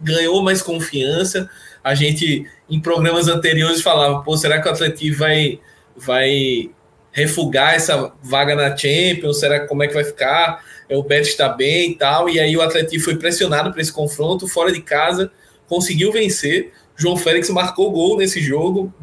ganhou 0.00 0.40
mais 0.44 0.62
confiança, 0.62 1.50
a 1.82 1.92
gente 1.92 2.46
em 2.68 2.78
programas 2.78 3.26
anteriores 3.26 3.82
falava, 3.82 4.22
pô, 4.22 4.36
será 4.36 4.62
que 4.62 4.68
o 4.68 4.70
Atlético 4.70 5.16
vai, 5.16 5.58
vai 5.96 6.70
refugar 7.10 7.74
essa 7.74 8.12
vaga 8.22 8.54
na 8.54 8.76
Champions? 8.76 9.40
Será 9.40 9.66
como 9.66 9.82
é 9.82 9.88
que 9.88 9.94
vai 9.94 10.04
ficar? 10.04 10.64
É, 10.88 10.96
o 10.96 11.02
Betis 11.02 11.30
está 11.30 11.48
bem 11.48 11.90
e 11.90 11.94
tal. 11.96 12.28
E 12.28 12.38
aí 12.38 12.56
o 12.56 12.62
Atlético 12.62 13.02
foi 13.02 13.16
pressionado 13.16 13.72
para 13.72 13.80
esse 13.80 13.92
confronto, 13.92 14.46
fora 14.46 14.70
de 14.70 14.80
casa, 14.80 15.32
conseguiu 15.66 16.12
vencer. 16.12 16.72
João 16.94 17.16
Félix 17.16 17.50
marcou 17.50 17.90
gol 17.90 18.16
nesse 18.16 18.40
jogo, 18.40 18.94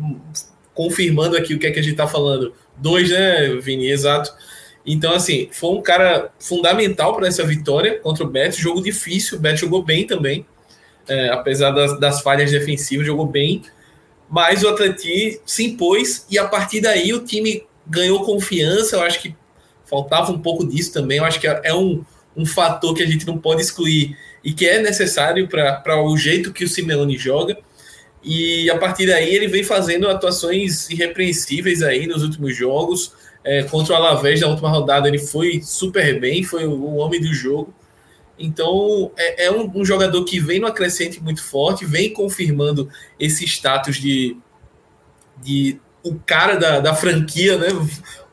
confirmando 0.74 1.36
aqui 1.36 1.56
o 1.56 1.60
que 1.60 1.68
é 1.68 1.72
que 1.72 1.80
a 1.80 1.84
gente 1.84 1.92
está 1.92 2.08
falando. 2.08 2.54
Dois, 2.78 3.10
né, 3.10 3.50
Vini? 3.60 3.90
Exato. 3.90 4.32
Então, 4.88 5.14
assim, 5.14 5.50
foi 5.52 5.72
um 5.72 5.82
cara 5.82 6.32
fundamental 6.40 7.14
para 7.16 7.28
essa 7.28 7.44
vitória 7.44 8.00
contra 8.00 8.24
o 8.24 8.28
Betis. 8.28 8.58
Jogo 8.58 8.82
difícil, 8.82 9.38
o 9.38 9.42
Betis 9.42 9.60
jogou 9.60 9.84
bem 9.84 10.08
também 10.08 10.46
é, 11.08 11.30
apesar 11.30 11.72
das, 11.72 12.00
das, 12.00 12.22
falhas 12.22 12.52
defensivas, 12.52 13.06
jogou 13.06 13.26
bem. 13.26 13.62
Mas 14.30 14.64
o 14.64 14.68
Atleti 14.68 15.40
se 15.46 15.64
impôs 15.64 16.26
e 16.30 16.38
a 16.38 16.46
partir 16.46 16.82
daí 16.82 17.14
o 17.14 17.24
time 17.24 17.64
ganhou 17.86 18.24
confiança. 18.24 18.98
Eu 18.98 19.02
acho 19.02 19.22
que 19.22 19.36
faltava 19.86 20.32
um 20.32 20.40
pouco 20.40 20.68
disso 20.68 20.92
também. 20.92 21.18
Eu 21.18 21.26
acho 21.26 21.40
que 21.40 21.48
é 21.48 21.74
um, 21.74 22.04
um 22.36 22.46
fator 22.46 22.94
que 22.94 23.02
a 23.02 23.08
gente 23.08 23.26
não 23.26 23.38
pode 23.38 23.62
excluir 23.62 24.18
e 24.44 24.54
que 24.54 24.68
é 24.68 24.82
necessário 24.82 25.48
para 25.48 26.04
o 26.04 26.18
jeito 26.18 26.52
que 26.52 26.66
o 26.66 26.68
Simeone 26.68 27.18
joga. 27.18 27.58
E 28.22 28.70
a 28.70 28.78
partir 28.78 29.06
daí 29.06 29.34
ele 29.34 29.48
vem 29.48 29.64
fazendo 29.64 30.10
atuações 30.10 30.90
irrepreensíveis 30.90 31.82
aí 31.82 32.06
nos 32.06 32.22
últimos 32.22 32.56
jogos. 32.56 33.14
É, 33.44 33.64
contra 33.64 33.94
o 33.94 33.96
Alavés 33.96 34.42
na 34.42 34.48
última 34.48 34.70
rodada 34.70 35.08
ele 35.08 35.20
foi 35.20 35.62
super 35.64 36.20
bem, 36.20 36.44
foi 36.44 36.66
o 36.66 36.96
homem 36.96 37.22
do 37.22 37.34
jogo. 37.34 37.74
Então, 38.40 39.12
é, 39.18 39.46
é 39.46 39.52
um, 39.52 39.72
um, 39.74 39.84
jogador 39.84 40.24
que 40.24 40.40
vem 40.40 40.60
no 40.60 40.68
acrescente 40.68 41.22
muito 41.22 41.44
forte, 41.44 41.86
vem 41.86 42.14
confirmando 42.14 42.90
esse 43.20 43.46
status 43.46 43.98
de, 43.98 44.38
de 45.42 45.80
o 46.04 46.16
cara 46.20 46.56
da, 46.56 46.80
da 46.80 46.94
franquia, 46.94 47.58
né? 47.58 47.68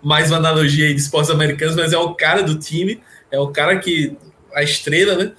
Mais 0.03 0.31
uma 0.31 0.37
analogia 0.37 0.93
de 0.93 1.01
esportes 1.01 1.31
americanos, 1.31 1.75
mas 1.75 1.93
é 1.93 1.99
o 1.99 2.15
cara 2.15 2.43
do 2.43 2.59
time, 2.59 3.01
é 3.31 3.39
o 3.39 3.49
cara 3.49 3.79
que. 3.79 4.17
a 4.55 4.63
estrela, 4.63 5.17
né? 5.17 5.33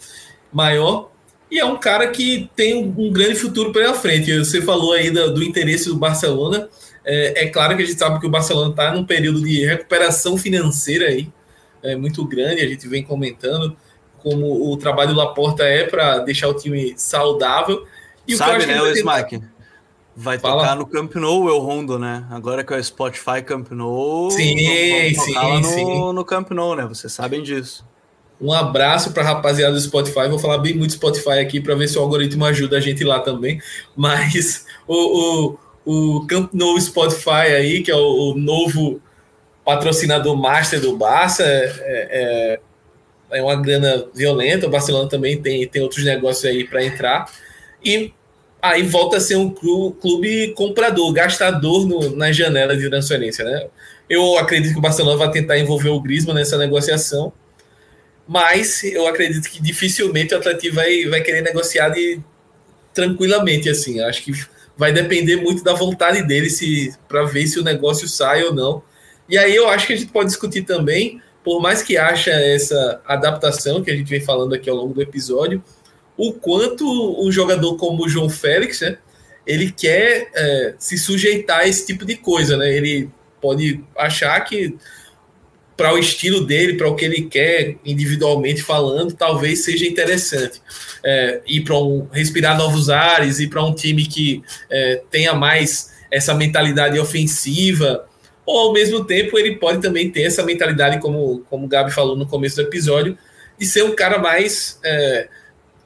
Maior. 0.51 1.11
E 1.51 1.59
é 1.59 1.65
um 1.65 1.77
cara 1.77 2.07
que 2.07 2.49
tem 2.55 2.75
um, 2.75 2.93
um 2.97 3.11
grande 3.11 3.35
futuro 3.35 3.71
pela 3.71 3.93
frente. 3.93 4.35
Você 4.39 4.61
falou 4.61 4.93
aí 4.93 5.11
do, 5.11 5.35
do 5.35 5.43
interesse 5.43 5.87
do 5.87 5.95
Barcelona. 5.95 6.67
É, 7.05 7.43
é, 7.43 7.49
claro 7.49 7.77
que 7.77 7.83
a 7.83 7.85
gente 7.85 7.99
sabe 7.99 8.19
que 8.19 8.25
o 8.25 8.29
Barcelona 8.29 8.71
está 8.71 8.91
num 8.91 9.05
período 9.05 9.41
de 9.41 9.63
recuperação 9.65 10.37
financeira 10.37 11.05
aí, 11.05 11.31
é, 11.83 11.95
muito 11.95 12.25
grande, 12.25 12.61
a 12.61 12.67
gente 12.67 12.87
vem 12.87 13.03
comentando 13.03 13.77
como 14.17 14.71
o 14.71 14.75
trabalho 14.75 15.13
do 15.13 15.15
Laporta 15.15 15.63
é 15.63 15.85
para 15.85 16.17
deixar 16.19 16.47
o 16.47 16.53
time 16.55 16.95
saudável. 16.97 17.85
E 18.27 18.35
Sabe, 18.35 18.65
né, 18.65 18.81
o 18.81 18.87
Smack? 18.87 19.39
Vai 20.15 20.39
Fala. 20.39 20.61
tocar 20.61 20.75
no 20.75 20.87
Camp 20.87 21.13
Nou, 21.15 21.43
o 21.43 21.59
Rondo, 21.59 21.99
né? 21.99 22.25
Agora 22.31 22.63
que 22.63 22.73
é 22.73 22.77
o 22.77 22.83
Spotify 22.83 23.43
Camp 23.45 23.69
Nou, 23.71 24.31
sim, 24.31 24.57
sim, 25.13 25.83
no, 25.83 26.13
no 26.13 26.25
Camp 26.25 26.49
Nou, 26.51 26.75
né? 26.75 26.85
Vocês 26.87 27.13
sabem 27.13 27.43
disso. 27.43 27.85
Um 28.39 28.51
abraço 28.51 29.11
para 29.11 29.23
a 29.23 29.25
rapaziada 29.25 29.73
do 29.73 29.79
Spotify. 29.79 30.27
Vou 30.27 30.39
falar 30.39 30.57
bem 30.57 30.73
muito 30.73 30.93
Spotify 30.93 31.39
aqui 31.39 31.61
para 31.61 31.75
ver 31.75 31.87
se 31.87 31.97
o 31.97 32.01
algoritmo 32.01 32.45
ajuda 32.45 32.77
a 32.77 32.79
gente 32.79 33.03
lá 33.03 33.19
também. 33.19 33.61
Mas 33.95 34.65
o, 34.87 34.95
o, 34.95 35.59
o 35.85 36.25
Camp 36.27 36.51
Nou 36.53 36.79
Spotify 36.81 37.53
aí, 37.55 37.83
que 37.83 37.91
é 37.91 37.95
o, 37.95 38.31
o 38.31 38.35
novo 38.35 39.01
patrocinador 39.63 40.35
master 40.35 40.79
do 40.79 40.97
Barça, 40.97 41.43
é, 41.43 42.59
é, 43.31 43.37
é 43.37 43.41
uma 43.41 43.55
grana 43.55 44.05
violenta. 44.13 44.67
O 44.67 44.69
Barcelona 44.69 45.09
também 45.09 45.41
tem, 45.41 45.67
tem 45.67 45.81
outros 45.81 46.03
negócios 46.03 46.45
aí 46.45 46.65
para 46.65 46.83
entrar. 46.83 47.31
E 47.83 48.11
aí 48.61 48.83
volta 48.83 49.17
a 49.17 49.21
ser 49.21 49.35
um 49.35 49.49
clube 49.49 50.53
comprador, 50.55 51.11
gastador 51.13 51.87
no, 51.87 52.15
na 52.15 52.31
janela 52.31 52.75
de 52.75 52.89
transferência, 52.89 53.45
né? 53.45 53.67
Eu 54.09 54.37
acredito 54.37 54.73
que 54.73 54.79
o 54.79 54.81
Barcelona 54.81 55.17
vai 55.17 55.31
tentar 55.31 55.57
envolver 55.57 55.89
o 55.89 55.99
Griezmann 55.99 56.35
nessa 56.35 56.57
negociação, 56.57 57.33
mas 58.27 58.83
eu 58.83 59.07
acredito 59.07 59.49
que 59.49 59.61
dificilmente 59.61 60.33
o 60.33 60.37
Atlético 60.37 60.75
vai, 60.75 61.05
vai 61.05 61.21
querer 61.21 61.41
negociar 61.41 61.89
de, 61.89 62.19
tranquilamente, 62.93 63.67
assim. 63.67 63.99
Acho 64.01 64.23
que 64.23 64.31
vai 64.77 64.91
depender 64.91 65.37
muito 65.37 65.63
da 65.63 65.73
vontade 65.73 66.21
dele 66.23 66.49
se 66.49 66.93
para 67.07 67.23
ver 67.23 67.47
se 67.47 67.59
o 67.59 67.63
negócio 67.63 68.07
sai 68.07 68.43
ou 68.43 68.53
não. 68.53 68.83
E 69.27 69.37
aí 69.37 69.55
eu 69.55 69.69
acho 69.69 69.87
que 69.87 69.93
a 69.93 69.95
gente 69.95 70.11
pode 70.11 70.27
discutir 70.27 70.63
também 70.63 71.21
por 71.45 71.61
mais 71.61 71.83
que 71.83 71.95
acha 71.95 72.31
essa 72.31 72.99
adaptação 73.05 73.83
que 73.83 73.91
a 73.91 73.95
gente 73.95 74.09
vem 74.09 74.19
falando 74.19 74.55
aqui 74.55 74.67
ao 74.67 74.75
longo 74.75 74.95
do 74.95 75.01
episódio, 75.01 75.63
o 76.17 76.33
quanto 76.33 76.83
um 77.23 77.31
jogador 77.31 77.77
como 77.77 78.03
o 78.03 78.09
João 78.09 78.27
Félix, 78.27 78.81
né, 78.81 78.97
ele 79.45 79.71
quer 79.71 80.31
é, 80.33 80.73
se 80.79 80.97
sujeitar 80.97 81.59
a 81.59 81.67
esse 81.67 81.85
tipo 81.85 82.03
de 82.03 82.15
coisa, 82.15 82.57
né? 82.57 82.75
Ele 82.75 83.11
pode 83.39 83.83
achar 83.95 84.39
que 84.41 84.75
para 85.75 85.93
o 85.93 85.97
estilo 85.97 86.45
dele, 86.45 86.75
para 86.75 86.87
o 86.87 86.95
que 86.95 87.03
ele 87.03 87.23
quer 87.23 87.75
individualmente 87.85 88.63
falando, 88.63 89.13
talvez 89.13 89.63
seja 89.63 89.85
interessante 89.85 90.61
é, 91.03 91.41
ir 91.45 91.61
para 91.61 91.77
um 91.77 92.07
respirar 92.11 92.57
novos 92.57 92.89
ares, 92.89 93.39
ir 93.39 93.47
para 93.47 93.63
um 93.63 93.73
time 93.73 94.05
que 94.05 94.41
é, 94.69 95.01
tenha 95.11 95.33
mais 95.33 95.93
essa 96.09 96.33
mentalidade 96.33 96.99
ofensiva, 96.99 98.07
ou 98.45 98.57
ao 98.67 98.73
mesmo 98.73 99.05
tempo 99.05 99.37
ele 99.37 99.57
pode 99.57 99.81
também 99.81 100.09
ter 100.09 100.23
essa 100.23 100.43
mentalidade, 100.43 100.99
como, 100.99 101.43
como 101.49 101.65
o 101.65 101.67
Gabi 101.67 101.91
falou 101.91 102.15
no 102.15 102.27
começo 102.27 102.55
do 102.55 102.63
episódio, 102.63 103.17
de 103.57 103.65
ser 103.65 103.83
um 103.83 103.95
cara 103.95 104.17
mais. 104.17 104.79
É, 104.83 105.27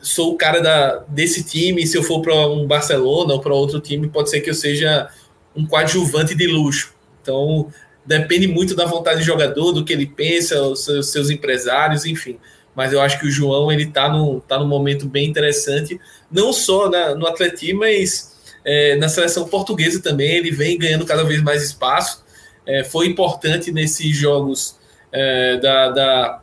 sou 0.02 0.34
o 0.34 0.38
cara 0.38 0.62
da, 0.62 1.04
desse 1.10 1.44
time, 1.44 1.86
se 1.86 1.98
eu 1.98 2.04
for 2.04 2.22
para 2.22 2.34
um 2.48 2.66
Barcelona 2.66 3.34
ou 3.34 3.42
para 3.42 3.54
outro 3.54 3.82
time, 3.82 4.08
pode 4.08 4.30
ser 4.30 4.40
que 4.40 4.50
eu 4.50 4.54
seja 4.54 5.10
um 5.54 5.66
coadjuvante 5.66 6.34
de 6.34 6.48
luxo. 6.48 6.94
Então, 7.22 7.70
depende 8.18 8.48
muito 8.48 8.76
da 8.76 8.86
vontade 8.86 9.20
do 9.20 9.26
jogador, 9.26 9.72
do 9.72 9.86
que 9.86 9.94
ele 9.94 10.08
pensa, 10.08 10.60
os 10.64 10.84
seus, 10.84 11.30
empresários, 11.30 12.06
enfim. 12.06 12.40
Mas 12.76 12.92
eu 12.92 13.00
acho 13.00 13.20
que 13.20 13.28
o 13.28 13.32
João 13.32 13.72
ele 13.72 13.84
está 13.84 14.10
num, 14.10 14.40
tá 14.40 14.58
num 14.58 14.68
momento 14.68 15.06
bem 15.06 15.30
interessante, 15.30 16.00
não 16.32 16.52
só 16.52 16.90
na, 16.90 17.14
no 17.14 17.28
Atlético, 17.28 17.80
mas 17.80 18.36
é, 18.66 18.96
na 18.96 19.08
seleção 19.10 19.48
portuguesa 19.48 20.02
também. 20.02 20.32
Ele 20.32 20.50
vem 20.50 20.78
ganhando 20.78 21.06
cada 21.06 21.24
vez 21.24 21.42
mais 21.44 21.64
espaço 21.64 22.24
é, 22.66 22.84
foi 22.84 23.08
importante 23.08 23.72
nesses 23.72 24.16
jogos 24.16 24.78
é, 25.12 25.58
da, 25.58 25.90
da 25.90 26.42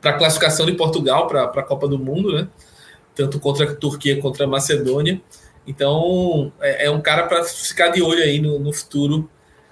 para 0.00 0.14
classificação 0.14 0.66
de 0.66 0.72
Portugal 0.72 1.28
para 1.28 1.44
a 1.44 1.62
Copa 1.62 1.86
do 1.86 1.98
Mundo, 1.98 2.32
né? 2.32 2.48
tanto 3.14 3.38
contra 3.38 3.70
a 3.70 3.74
Turquia 3.74 4.20
contra 4.20 4.44
a 4.44 4.48
Macedônia. 4.48 5.20
Então 5.66 6.52
é, 6.60 6.86
é 6.86 6.90
um 6.90 7.00
cara 7.00 7.26
para 7.26 7.44
ficar 7.44 7.88
de 7.88 8.02
olho 8.02 8.22
aí 8.22 8.40
no, 8.40 8.58
no 8.58 8.72
futuro 8.72 9.28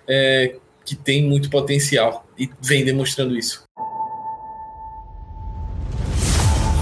é, 0.09 0.57
que 0.91 0.97
tem 0.97 1.23
muito 1.23 1.49
potencial 1.49 2.27
e 2.37 2.51
vem 2.61 2.85
demonstrando 2.85 3.39
isso. 3.39 3.63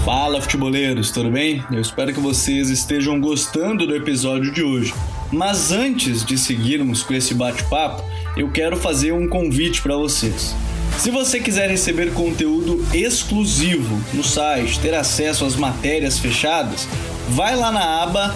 Fala 0.03 0.41
futeboleiros, 0.41 1.11
tudo 1.11 1.29
bem? 1.29 1.63
Eu 1.71 1.79
espero 1.79 2.11
que 2.11 2.19
vocês 2.19 2.71
estejam 2.71 3.21
gostando 3.21 3.85
do 3.85 3.95
episódio 3.95 4.51
de 4.51 4.63
hoje. 4.63 4.95
Mas 5.31 5.71
antes 5.71 6.25
de 6.25 6.39
seguirmos 6.39 7.03
com 7.03 7.13
esse 7.13 7.35
bate-papo, 7.35 8.03
eu 8.35 8.49
quero 8.49 8.75
fazer 8.77 9.11
um 9.11 9.29
convite 9.29 9.79
para 9.83 9.95
vocês. 9.95 10.55
Se 10.97 11.11
você 11.11 11.39
quiser 11.39 11.69
receber 11.69 12.11
conteúdo 12.11 12.83
exclusivo 12.91 14.01
no 14.11 14.23
site, 14.23 14.79
ter 14.79 14.95
acesso 14.95 15.45
às 15.45 15.55
matérias 15.55 16.17
fechadas, 16.17 16.87
vai 17.29 17.55
lá 17.55 17.71
na 17.71 18.01
aba 18.01 18.35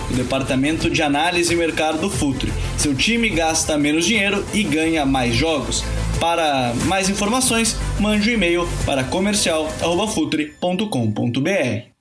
o 0.11 0.13
departamento 0.13 0.89
de 0.89 1.01
análise 1.01 1.53
e 1.53 1.55
mercado 1.55 1.99
do 1.99 2.09
Futuri. 2.09 2.51
Seu 2.77 2.93
time 2.93 3.29
gasta 3.29 3.77
menos 3.77 4.03
dinheiro 4.05 4.45
e 4.53 4.61
ganha 4.63 5.05
mais 5.05 5.33
jogos. 5.33 5.85
Para 6.19 6.73
mais 6.85 7.07
informações, 7.09 7.77
mande 7.99 8.29
um 8.29 8.33
e-mail 8.33 8.67
para 8.85 9.05
comercial@futuri.com.br. 9.05 11.91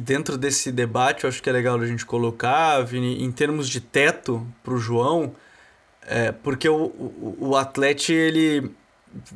Dentro 0.00 0.38
desse 0.38 0.70
debate, 0.70 1.24
eu 1.24 1.28
acho 1.28 1.42
que 1.42 1.50
é 1.50 1.52
legal 1.52 1.80
a 1.80 1.86
gente 1.86 2.06
colocar, 2.06 2.80
Vini, 2.82 3.24
em 3.24 3.32
termos 3.32 3.68
de 3.68 3.80
teto 3.80 4.46
para 4.62 4.74
o 4.74 4.78
João, 4.78 5.34
é, 6.06 6.30
porque 6.30 6.68
o, 6.68 6.84
o, 6.84 7.36
o 7.40 7.56
Atlético 7.56 8.12
ele 8.12 8.70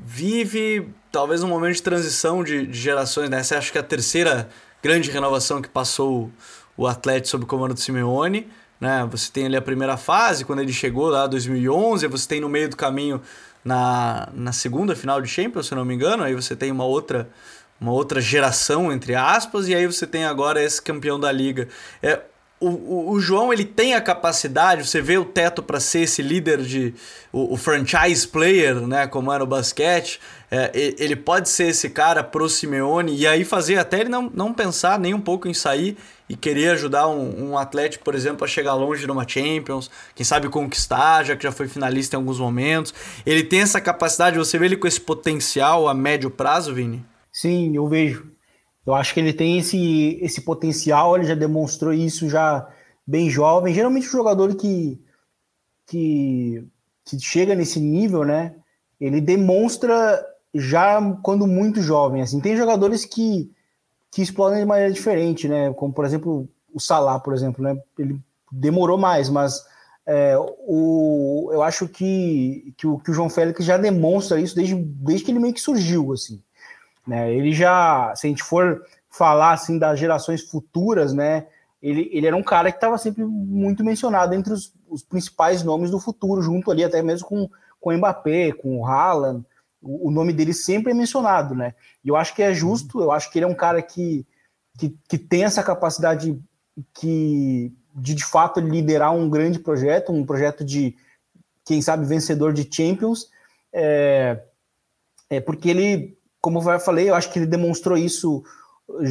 vive 0.04 0.86
talvez 1.10 1.42
um 1.42 1.48
momento 1.48 1.74
de 1.74 1.82
transição 1.82 2.44
de, 2.44 2.66
de 2.66 2.78
gerações, 2.78 3.30
né? 3.30 3.40
Essa 3.40 3.58
acho 3.58 3.72
que 3.72 3.78
é 3.78 3.80
a 3.80 3.84
terceira 3.84 4.48
grande 4.82 5.10
renovação 5.10 5.60
que 5.60 5.68
passou 5.68 6.30
o 6.78 6.86
Atlético 6.86 7.28
sob 7.28 7.44
o 7.44 7.46
comando 7.46 7.74
do 7.74 7.80
Simeone, 7.80 8.48
né? 8.80 9.06
Você 9.10 9.30
tem 9.30 9.46
ali 9.46 9.56
a 9.56 9.60
primeira 9.62 9.96
fase, 9.96 10.44
quando 10.44 10.60
ele 10.60 10.72
chegou 10.72 11.08
lá, 11.08 11.26
2011, 11.26 12.06
você 12.06 12.26
tem 12.26 12.40
no 12.40 12.48
meio 12.48 12.70
do 12.70 12.76
caminho 12.76 13.20
na, 13.64 14.28
na 14.32 14.52
segunda 14.52 14.94
final 14.94 15.20
de 15.20 15.28
Champions, 15.28 15.66
se 15.66 15.74
não 15.74 15.84
me 15.84 15.94
engano, 15.94 16.22
aí 16.22 16.34
você 16.34 16.54
tem 16.56 16.70
uma 16.70 16.84
outra 16.84 17.28
uma 17.80 17.92
outra 17.92 18.20
geração, 18.20 18.92
entre 18.92 19.14
aspas, 19.14 19.68
e 19.68 19.74
aí 19.74 19.86
você 19.86 20.04
tem 20.06 20.24
agora 20.24 20.60
esse 20.60 20.82
campeão 20.82 21.18
da 21.18 21.30
liga. 21.30 21.68
É, 22.02 22.20
o, 22.60 22.68
o, 22.68 23.10
o, 23.12 23.20
João 23.20 23.52
ele 23.52 23.64
tem 23.64 23.94
a 23.94 24.00
capacidade, 24.00 24.86
você 24.86 25.00
vê 25.00 25.16
o 25.16 25.24
teto 25.24 25.62
para 25.62 25.78
ser 25.78 26.00
esse 26.00 26.22
líder 26.22 26.62
de 26.62 26.94
o, 27.32 27.54
o, 27.54 27.56
franchise 27.56 28.26
player, 28.26 28.74
né, 28.86 29.06
como 29.06 29.32
era 29.32 29.42
o 29.44 29.46
basquete, 29.46 30.20
é, 30.50 30.70
ele 30.98 31.14
pode 31.14 31.48
ser 31.48 31.68
esse 31.68 31.90
cara 31.90 32.24
pro 32.24 32.48
Simeone 32.48 33.14
e 33.14 33.26
aí 33.26 33.44
fazer 33.44 33.78
até 33.78 34.00
ele 34.00 34.08
não, 34.08 34.30
não 34.34 34.52
pensar 34.52 34.98
nem 34.98 35.14
um 35.14 35.20
pouco 35.20 35.46
em 35.46 35.54
sair 35.54 35.96
e 36.28 36.36
querer 36.36 36.70
ajudar 36.70 37.08
um, 37.08 37.50
um 37.50 37.58
atleta, 37.58 37.98
por 38.02 38.14
exemplo, 38.14 38.44
a 38.44 38.48
chegar 38.48 38.74
longe 38.74 39.06
numa 39.06 39.26
Champions, 39.26 39.90
quem 40.14 40.24
sabe 40.24 40.48
conquistar, 40.48 41.24
já 41.24 41.36
que 41.36 41.44
já 41.44 41.52
foi 41.52 41.68
finalista 41.68 42.16
em 42.16 42.18
alguns 42.18 42.38
momentos. 42.38 42.92
Ele 43.24 43.42
tem 43.42 43.60
essa 43.60 43.80
capacidade, 43.80 44.36
você 44.36 44.58
vê 44.58 44.66
ele 44.66 44.76
com 44.76 44.86
esse 44.86 45.00
potencial 45.00 45.88
a 45.88 45.94
médio 45.94 46.30
prazo, 46.30 46.74
Vini? 46.74 47.04
Sim, 47.32 47.74
eu 47.74 47.86
vejo. 47.86 48.37
Eu 48.88 48.94
acho 48.94 49.12
que 49.12 49.20
ele 49.20 49.34
tem 49.34 49.58
esse, 49.58 50.18
esse 50.22 50.40
potencial, 50.40 51.14
ele 51.14 51.26
já 51.26 51.34
demonstrou 51.34 51.92
isso 51.92 52.26
já 52.26 52.66
bem 53.06 53.28
jovem. 53.28 53.74
Geralmente 53.74 54.08
o 54.08 54.10
jogador 54.10 54.54
que, 54.54 54.98
que, 55.86 56.66
que 57.04 57.20
chega 57.20 57.54
nesse 57.54 57.78
nível, 57.80 58.24
né? 58.24 58.54
Ele 58.98 59.20
demonstra 59.20 60.24
já 60.54 61.02
quando 61.22 61.46
muito 61.46 61.82
jovem. 61.82 62.22
Assim, 62.22 62.40
tem 62.40 62.56
jogadores 62.56 63.04
que, 63.04 63.52
que 64.10 64.22
explodem 64.22 64.60
de 64.60 64.64
maneira 64.64 64.90
diferente, 64.90 65.46
né? 65.46 65.70
Como 65.74 65.92
por 65.92 66.06
exemplo 66.06 66.48
o 66.72 66.80
Salah, 66.80 67.20
por 67.20 67.34
exemplo, 67.34 67.62
né? 67.62 67.78
Ele 67.98 68.18
demorou 68.50 68.96
mais, 68.96 69.28
mas 69.28 69.62
é, 70.06 70.34
o, 70.38 71.50
eu 71.52 71.60
acho 71.62 71.86
que, 71.86 72.72
que, 72.78 72.86
o, 72.86 72.98
que 72.98 73.10
o 73.10 73.14
João 73.14 73.28
Félix 73.28 73.66
já 73.66 73.76
demonstra 73.76 74.40
isso 74.40 74.56
desde, 74.56 74.74
desde 74.74 75.26
que 75.26 75.30
ele 75.30 75.40
meio 75.40 75.52
que 75.52 75.60
surgiu, 75.60 76.10
assim. 76.10 76.42
Né? 77.08 77.32
Ele 77.32 77.52
já, 77.54 78.14
se 78.14 78.26
a 78.26 78.30
gente 78.30 78.42
for 78.42 78.84
falar 79.08 79.52
assim 79.52 79.78
das 79.78 79.98
gerações 79.98 80.42
futuras, 80.42 81.14
né? 81.14 81.46
Ele, 81.80 82.10
ele 82.12 82.26
era 82.26 82.36
um 82.36 82.42
cara 82.42 82.70
que 82.70 82.76
estava 82.76 82.98
sempre 82.98 83.24
muito 83.24 83.82
mencionado 83.82 84.34
entre 84.34 84.52
os, 84.52 84.74
os, 84.86 85.02
principais 85.02 85.62
nomes 85.62 85.90
do 85.90 85.98
futuro, 85.98 86.42
junto 86.42 86.70
ali 86.70 86.84
até 86.84 87.00
mesmo 87.02 87.26
com, 87.26 87.48
com 87.80 87.90
o 87.90 87.96
Mbappé, 87.96 88.52
com 88.52 88.78
o 88.78 88.86
Haaland. 88.86 89.42
O, 89.80 90.08
o, 90.08 90.10
nome 90.10 90.34
dele 90.34 90.52
sempre 90.52 90.92
é 90.92 90.94
mencionado, 90.94 91.54
né? 91.54 91.74
E 92.04 92.08
eu 92.08 92.16
acho 92.16 92.34
que 92.34 92.42
é 92.42 92.52
justo, 92.52 93.00
eu 93.00 93.10
acho 93.10 93.30
que 93.30 93.38
ele 93.38 93.46
é 93.46 93.48
um 93.48 93.54
cara 93.54 93.80
que, 93.80 94.26
que, 94.76 94.94
que 95.08 95.16
tem 95.16 95.44
essa 95.44 95.62
capacidade 95.62 96.38
que 96.92 97.72
de 97.94 98.14
de 98.14 98.24
fato 98.24 98.60
liderar 98.60 99.14
um 99.14 99.30
grande 99.30 99.58
projeto, 99.58 100.12
um 100.12 100.26
projeto 100.26 100.62
de, 100.62 100.94
quem 101.64 101.80
sabe, 101.80 102.04
vencedor 102.04 102.52
de 102.52 102.68
Champions, 102.70 103.30
é, 103.72 104.42
é 105.30 105.40
porque 105.40 105.70
ele, 105.70 106.17
como 106.50 106.70
eu 106.70 106.80
falei, 106.80 107.10
eu 107.10 107.14
acho 107.14 107.30
que 107.30 107.38
ele 107.38 107.46
demonstrou 107.46 107.96
isso 107.96 108.42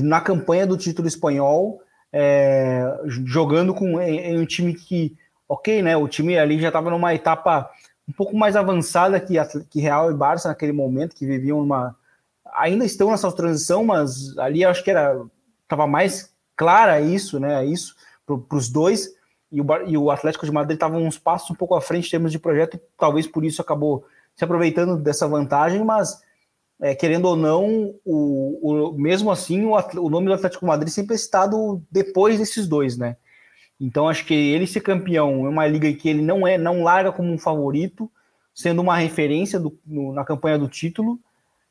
na 0.01 0.19
campanha 0.19 0.65
do 0.65 0.75
título 0.75 1.07
espanhol, 1.07 1.79
é, 2.11 2.99
jogando 3.05 3.73
com 3.75 4.01
em, 4.01 4.19
em, 4.19 4.39
um 4.39 4.45
time 4.45 4.73
que, 4.73 5.15
ok, 5.47 5.83
né? 5.83 5.95
O 5.95 6.07
time 6.07 6.37
ali 6.37 6.59
já 6.59 6.69
estava 6.69 6.89
numa 6.89 7.13
etapa 7.13 7.69
um 8.09 8.13
pouco 8.13 8.35
mais 8.35 8.55
avançada 8.55 9.19
que, 9.19 9.35
que 9.69 9.81
Real 9.81 10.09
e 10.09 10.15
Barça 10.15 10.49
naquele 10.49 10.71
momento, 10.71 11.15
que 11.15 11.27
viviam 11.27 11.59
uma. 11.59 11.95
Ainda 12.55 12.85
estão 12.85 13.11
nessa 13.11 13.31
transição, 13.31 13.83
mas 13.85 14.35
ali 14.39 14.65
acho 14.65 14.83
que 14.83 14.89
era 14.89 15.21
estava 15.61 15.85
mais 15.85 16.33
clara 16.55 16.99
isso, 16.99 17.39
né? 17.39 17.63
Isso 17.65 17.95
para 18.25 18.57
os 18.57 18.69
dois. 18.69 19.15
E 19.51 19.61
o, 19.61 19.65
e 19.85 19.97
o 19.97 20.09
Atlético 20.09 20.45
de 20.45 20.51
Madrid 20.51 20.75
estava 20.75 20.97
uns 20.97 21.19
passos 21.19 21.51
um 21.51 21.55
pouco 21.55 21.75
à 21.75 21.81
frente 21.81 22.07
em 22.07 22.11
termos 22.11 22.31
de 22.31 22.39
projeto, 22.39 22.75
e 22.75 22.81
talvez 22.97 23.27
por 23.27 23.45
isso 23.45 23.61
acabou 23.61 24.05
se 24.35 24.43
aproveitando 24.43 24.97
dessa 24.97 25.27
vantagem, 25.27 25.83
mas 25.83 26.21
é, 26.81 26.95
querendo 26.95 27.25
ou 27.25 27.35
não, 27.35 27.95
o, 28.05 28.89
o, 28.89 28.97
mesmo 28.97 29.31
assim, 29.31 29.65
o, 29.65 29.73
o 29.73 30.09
nome 30.09 30.27
do 30.27 30.33
Atlético 30.33 30.65
Madrid 30.65 30.91
sempre 30.91 31.15
é 31.15 31.17
citado 31.17 31.81
depois 31.91 32.37
desses 32.37 32.67
dois, 32.67 32.97
né? 32.97 33.17
Então 33.79 34.09
acho 34.09 34.25
que 34.25 34.33
ele 34.33 34.65
ser 34.65 34.81
campeão 34.81 35.45
é 35.45 35.49
uma 35.49 35.67
liga 35.67 35.91
que 35.93 36.09
ele 36.09 36.21
não 36.21 36.47
é, 36.47 36.57
não 36.57 36.83
larga 36.83 37.11
como 37.11 37.31
um 37.31 37.37
favorito, 37.37 38.11
sendo 38.53 38.81
uma 38.81 38.97
referência 38.97 39.59
do, 39.59 39.77
no, 39.85 40.13
na 40.13 40.25
campanha 40.25 40.57
do 40.57 40.67
título, 40.67 41.19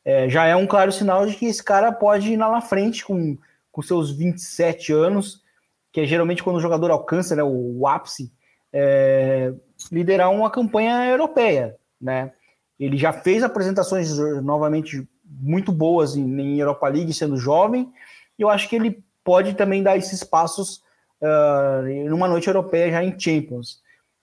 é, 0.04 0.28
já 0.28 0.46
é 0.46 0.54
um 0.54 0.66
claro 0.66 0.92
sinal 0.92 1.26
de 1.26 1.34
que 1.34 1.46
esse 1.46 1.62
cara 1.62 1.90
pode 1.90 2.32
ir 2.32 2.36
lá 2.36 2.50
na 2.50 2.60
frente 2.60 3.04
com, 3.04 3.36
com 3.72 3.82
seus 3.82 4.10
27 4.16 4.92
anos 4.92 5.44
que 5.96 6.02
é 6.02 6.04
geralmente 6.04 6.42
quando 6.42 6.56
o 6.56 6.60
jogador 6.60 6.90
alcança 6.90 7.34
né, 7.34 7.42
o, 7.42 7.78
o 7.80 7.86
ápice, 7.86 8.30
é, 8.70 9.50
liderar 9.90 10.30
uma 10.30 10.50
campanha 10.50 11.06
europeia, 11.06 11.74
né? 11.98 12.34
Ele 12.78 12.96
já 12.96 13.12
fez 13.12 13.42
apresentações 13.42 14.16
novamente 14.42 15.06
muito 15.24 15.72
boas 15.72 16.16
em, 16.16 16.40
em 16.40 16.58
Europa 16.58 16.88
League, 16.88 17.12
sendo 17.12 17.36
jovem, 17.36 17.90
e 18.38 18.42
eu 18.42 18.50
acho 18.50 18.68
que 18.68 18.76
ele 18.76 19.02
pode 19.24 19.54
também 19.54 19.82
dar 19.82 19.96
esses 19.96 20.22
passos 20.22 20.82
uh, 21.20 22.08
numa 22.08 22.28
noite 22.28 22.48
europeia 22.48 22.90
já 22.90 23.02
em 23.02 23.18
Champions. 23.18 23.80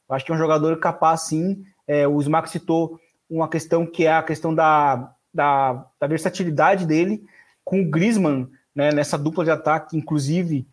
Eu 0.08 0.16
acho 0.16 0.26
que 0.26 0.32
é 0.32 0.36
um 0.36 0.38
jogador 0.38 0.78
capaz, 0.80 1.22
sim. 1.22 1.63
É, 1.88 2.08
o 2.08 2.22
Smack 2.22 2.50
citou 2.50 3.00
uma 3.30 3.50
questão 3.50 3.86
que 3.86 4.06
é 4.06 4.13
a 4.13 4.24
questão 4.24 4.54
da, 4.54 5.12
da, 5.34 5.86
da 6.00 6.08
versatilidade 6.08 6.86
dele 6.86 7.24
com 7.63 7.82
o 7.82 7.89
Griezmann, 7.89 8.48
né, 8.76 8.92
nessa 8.92 9.18
dupla 9.18 9.44
de 9.44 9.52
ataque, 9.52 9.98
inclusive 9.98 10.68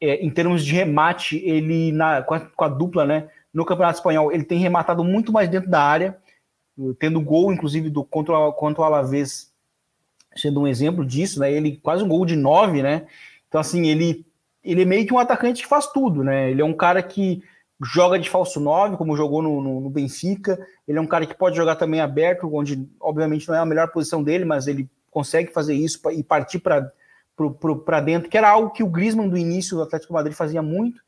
é, 0.00 0.24
em 0.24 0.30
termos 0.30 0.64
de 0.64 0.72
remate, 0.72 1.36
ele 1.44 1.92
na, 1.92 2.22
com 2.22 2.34
a, 2.34 2.40
com, 2.40 2.64
a, 2.64 2.68
dupla, 2.68 3.04
né? 3.04 3.28
No 3.52 3.64
Campeonato 3.64 3.98
Espanhol, 3.98 4.32
ele 4.32 4.44
tem 4.44 4.58
rematado 4.58 5.02
muito 5.02 5.32
mais 5.32 5.48
dentro 5.48 5.68
da 5.68 5.82
área, 5.82 6.16
tendo 6.98 7.20
gol, 7.20 7.52
inclusive, 7.52 7.90
do 7.90 8.04
contra, 8.04 8.52
contra 8.52 8.82
o 8.82 8.84
Alavés, 8.84 9.52
sendo 10.36 10.60
um 10.60 10.66
exemplo 10.66 11.04
disso, 11.04 11.40
né? 11.40 11.52
Ele 11.52 11.76
quase 11.76 12.02
um 12.02 12.08
gol 12.08 12.24
de 12.24 12.36
nove, 12.36 12.82
né? 12.82 13.06
Então, 13.48 13.60
assim, 13.60 13.86
ele, 13.86 14.24
ele 14.62 14.82
é 14.82 14.84
meio 14.84 15.06
que 15.06 15.12
um 15.12 15.18
atacante 15.18 15.62
que 15.62 15.68
faz 15.68 15.86
tudo, 15.86 16.22
né? 16.22 16.50
Ele 16.50 16.60
é 16.60 16.64
um 16.64 16.74
cara 16.74 17.02
que 17.02 17.42
joga 17.82 18.18
de 18.18 18.28
falso 18.28 18.60
nove, 18.60 18.96
como 18.96 19.16
jogou 19.16 19.42
no, 19.42 19.60
no, 19.60 19.80
no 19.80 19.90
Benfica. 19.90 20.58
Ele 20.86 20.98
é 20.98 21.00
um 21.00 21.06
cara 21.06 21.26
que 21.26 21.36
pode 21.36 21.56
jogar 21.56 21.76
também 21.76 22.00
aberto, 22.00 22.52
onde, 22.52 22.88
obviamente, 23.00 23.48
não 23.48 23.54
é 23.54 23.58
a 23.58 23.66
melhor 23.66 23.90
posição 23.90 24.22
dele, 24.22 24.44
mas 24.44 24.66
ele 24.66 24.88
consegue 25.10 25.52
fazer 25.52 25.74
isso 25.74 26.00
e 26.10 26.22
partir 26.22 26.60
para 26.60 28.00
dentro, 28.04 28.28
que 28.28 28.36
era 28.36 28.50
algo 28.50 28.70
que 28.70 28.82
o 28.82 28.88
Griezmann 28.88 29.28
do 29.28 29.38
início 29.38 29.76
do 29.76 29.82
Atlético 29.82 30.12
Madrid 30.12 30.34
fazia 30.34 30.62
muito, 30.62 31.00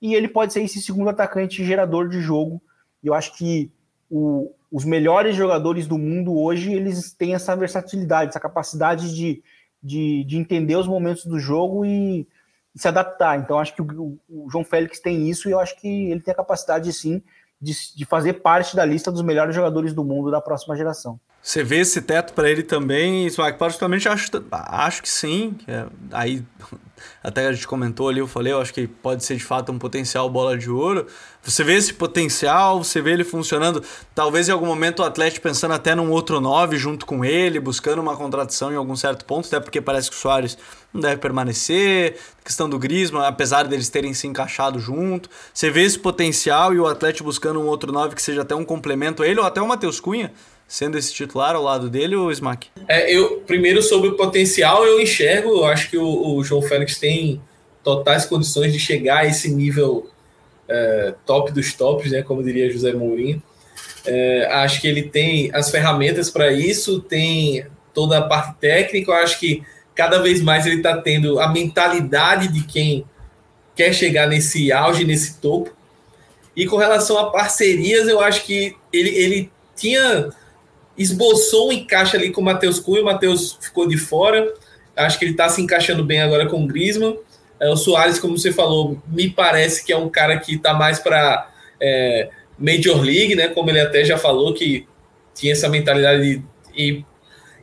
e 0.00 0.14
ele 0.14 0.28
pode 0.28 0.52
ser 0.52 0.62
esse 0.62 0.80
segundo 0.80 1.10
atacante 1.10 1.64
gerador 1.64 2.08
de 2.08 2.20
jogo. 2.20 2.62
Eu 3.02 3.14
acho 3.14 3.36
que 3.36 3.70
o, 4.10 4.52
os 4.70 4.84
melhores 4.84 5.34
jogadores 5.36 5.86
do 5.86 5.98
mundo 5.98 6.38
hoje, 6.38 6.72
eles 6.72 7.12
têm 7.12 7.34
essa 7.34 7.54
versatilidade, 7.56 8.30
essa 8.30 8.40
capacidade 8.40 9.14
de, 9.14 9.42
de, 9.82 10.24
de 10.24 10.36
entender 10.36 10.76
os 10.76 10.86
momentos 10.86 11.24
do 11.24 11.38
jogo 11.38 11.84
e, 11.84 12.26
e 12.74 12.78
se 12.78 12.88
adaptar. 12.88 13.38
Então, 13.38 13.58
acho 13.58 13.74
que 13.74 13.82
o, 13.82 14.18
o, 14.28 14.48
João 14.50 14.64
Félix 14.64 15.00
tem 15.00 15.28
isso 15.28 15.48
e 15.48 15.52
eu 15.52 15.60
acho 15.60 15.78
que 15.80 16.10
ele 16.10 16.20
tem 16.20 16.32
a 16.32 16.36
capacidade, 16.36 16.92
sim, 16.92 17.22
de, 17.60 17.72
de 17.96 18.04
fazer 18.04 18.34
parte 18.34 18.76
da 18.76 18.84
lista 18.84 19.10
dos 19.10 19.22
melhores 19.22 19.54
jogadores 19.54 19.92
do 19.92 20.04
mundo 20.04 20.30
da 20.30 20.40
próxima 20.40 20.76
geração. 20.76 21.18
Você 21.40 21.62
vê 21.62 21.80
esse 21.80 22.02
teto 22.02 22.32
para 22.34 22.50
ele 22.50 22.62
também, 22.62 23.26
Smack? 23.26 23.58
Particularmente 23.58 24.08
acho, 24.08 24.30
acho 24.50 25.02
que 25.02 25.08
sim. 25.08 25.56
É, 25.66 25.86
aí 26.12 26.44
até 27.22 27.46
a 27.46 27.52
gente 27.52 27.66
comentou 27.66 28.08
ali, 28.08 28.20
eu 28.20 28.26
falei, 28.26 28.52
eu 28.52 28.60
acho 28.60 28.72
que 28.72 28.86
pode 28.86 29.24
ser 29.24 29.36
de 29.36 29.44
fato 29.44 29.72
um 29.72 29.78
potencial 29.78 30.28
bola 30.28 30.56
de 30.56 30.70
ouro. 30.70 31.06
Você 31.42 31.64
vê 31.64 31.76
esse 31.76 31.94
potencial, 31.94 32.82
você 32.82 33.00
vê 33.00 33.12
ele 33.12 33.24
funcionando. 33.24 33.82
Talvez 34.14 34.48
em 34.48 34.52
algum 34.52 34.66
momento 34.66 35.00
o 35.00 35.04
Atlético 35.04 35.42
pensando 35.42 35.72
até 35.72 35.94
num 35.94 36.10
outro 36.10 36.40
9 36.40 36.76
junto 36.76 37.06
com 37.06 37.24
ele, 37.24 37.58
buscando 37.60 38.00
uma 38.00 38.16
contradição 38.16 38.72
em 38.72 38.76
algum 38.76 38.94
certo 38.96 39.24
ponto, 39.24 39.46
até 39.46 39.60
porque 39.60 39.80
parece 39.80 40.10
que 40.10 40.16
o 40.16 40.18
Soares 40.18 40.58
não 40.92 41.00
deve 41.00 41.16
permanecer. 41.16 42.18
A 42.40 42.44
questão 42.44 42.68
do 42.68 42.78
Griezmann, 42.78 43.24
apesar 43.24 43.66
deles 43.66 43.88
terem 43.88 44.12
se 44.12 44.26
encaixado 44.26 44.78
junto. 44.78 45.28
Você 45.52 45.70
vê 45.70 45.82
esse 45.82 45.98
potencial 45.98 46.74
e 46.74 46.80
o 46.80 46.86
Atlético 46.86 47.24
buscando 47.24 47.60
um 47.60 47.66
outro 47.66 47.92
9 47.92 48.14
que 48.14 48.22
seja 48.22 48.42
até 48.42 48.54
um 48.54 48.64
complemento 48.64 49.22
a 49.22 49.26
ele, 49.26 49.40
ou 49.40 49.46
até 49.46 49.60
o 49.60 49.68
Matheus 49.68 50.00
Cunha 50.00 50.32
sendo 50.68 50.98
esse 50.98 51.14
titular 51.14 51.56
ao 51.56 51.62
lado 51.62 51.88
dele, 51.88 52.14
ou 52.14 52.30
Smack? 52.30 52.68
É, 52.86 53.10
eu, 53.10 53.38
primeiro, 53.46 53.82
sobre 53.82 54.10
o 54.10 54.16
potencial, 54.16 54.84
eu 54.84 55.00
enxergo, 55.00 55.48
eu 55.48 55.64
acho 55.64 55.88
que 55.90 55.96
o, 55.96 56.36
o 56.36 56.44
João 56.44 56.60
Félix 56.60 56.98
tem 56.98 57.40
totais 57.82 58.26
condições 58.26 58.70
de 58.70 58.78
chegar 58.78 59.20
a 59.20 59.26
esse 59.26 59.50
nível 59.50 60.10
é, 60.68 61.14
top 61.24 61.50
dos 61.50 61.72
tops, 61.72 62.12
né, 62.12 62.22
como 62.22 62.42
diria 62.42 62.70
José 62.70 62.92
Mourinho. 62.92 63.42
É, 64.04 64.46
acho 64.52 64.80
que 64.80 64.86
ele 64.86 65.02
tem 65.02 65.50
as 65.54 65.70
ferramentas 65.70 66.30
para 66.30 66.52
isso, 66.52 67.00
tem 67.00 67.66
toda 67.94 68.18
a 68.18 68.22
parte 68.22 68.58
técnica. 68.60 69.10
Eu 69.10 69.16
acho 69.16 69.40
que 69.40 69.62
cada 69.94 70.18
vez 70.18 70.42
mais 70.42 70.66
ele 70.66 70.76
está 70.76 70.98
tendo 70.98 71.40
a 71.40 71.48
mentalidade 71.50 72.48
de 72.48 72.64
quem 72.64 73.04
quer 73.74 73.92
chegar 73.94 74.26
nesse 74.26 74.70
auge, 74.70 75.04
nesse 75.04 75.40
topo. 75.40 75.74
E 76.54 76.66
com 76.66 76.76
relação 76.76 77.18
a 77.18 77.30
parcerias, 77.30 78.06
eu 78.06 78.20
acho 78.20 78.44
que 78.44 78.76
ele, 78.92 79.10
ele 79.10 79.50
tinha 79.76 80.30
esboçou 80.98 81.68
um 81.68 81.72
encaixe 81.72 82.16
ali 82.16 82.30
com 82.30 82.40
o 82.40 82.44
Matheus 82.44 82.80
Cunha, 82.80 83.02
o 83.02 83.04
Matheus 83.04 83.56
ficou 83.60 83.86
de 83.86 83.96
fora. 83.96 84.52
Acho 84.96 85.18
que 85.18 85.24
ele 85.24 85.32
está 85.32 85.48
se 85.48 85.62
encaixando 85.62 86.04
bem 86.04 86.20
agora 86.20 86.46
com 86.46 86.64
o 86.64 86.66
Griezmann. 86.66 87.16
É, 87.60 87.68
o 87.68 87.76
Soares, 87.76 88.18
como 88.18 88.36
você 88.36 88.52
falou, 88.52 89.00
me 89.06 89.30
parece 89.30 89.84
que 89.84 89.92
é 89.92 89.96
um 89.96 90.08
cara 90.08 90.36
que 90.38 90.56
está 90.56 90.74
mais 90.74 90.98
para 90.98 91.50
é, 91.80 92.28
Major 92.58 93.00
League, 93.00 93.36
né? 93.36 93.48
Como 93.48 93.70
ele 93.70 93.80
até 93.80 94.04
já 94.04 94.18
falou, 94.18 94.52
que 94.52 94.86
tinha 95.34 95.52
essa 95.52 95.68
mentalidade 95.68 96.42
de 96.74 97.04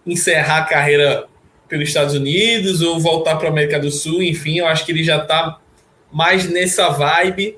encerrar 0.05 0.59
a 0.59 0.65
carreira 0.65 1.27
pelos 1.67 1.89
Estados 1.89 2.13
Unidos 2.13 2.81
ou 2.81 2.99
voltar 2.99 3.35
para 3.35 3.47
a 3.47 3.51
América 3.51 3.79
do 3.79 3.91
Sul. 3.91 4.23
Enfim, 4.23 4.59
eu 4.59 4.67
acho 4.67 4.85
que 4.85 4.91
ele 4.91 5.03
já 5.03 5.17
está 5.17 5.59
mais 6.11 6.49
nessa 6.49 6.89
vibe. 6.89 7.57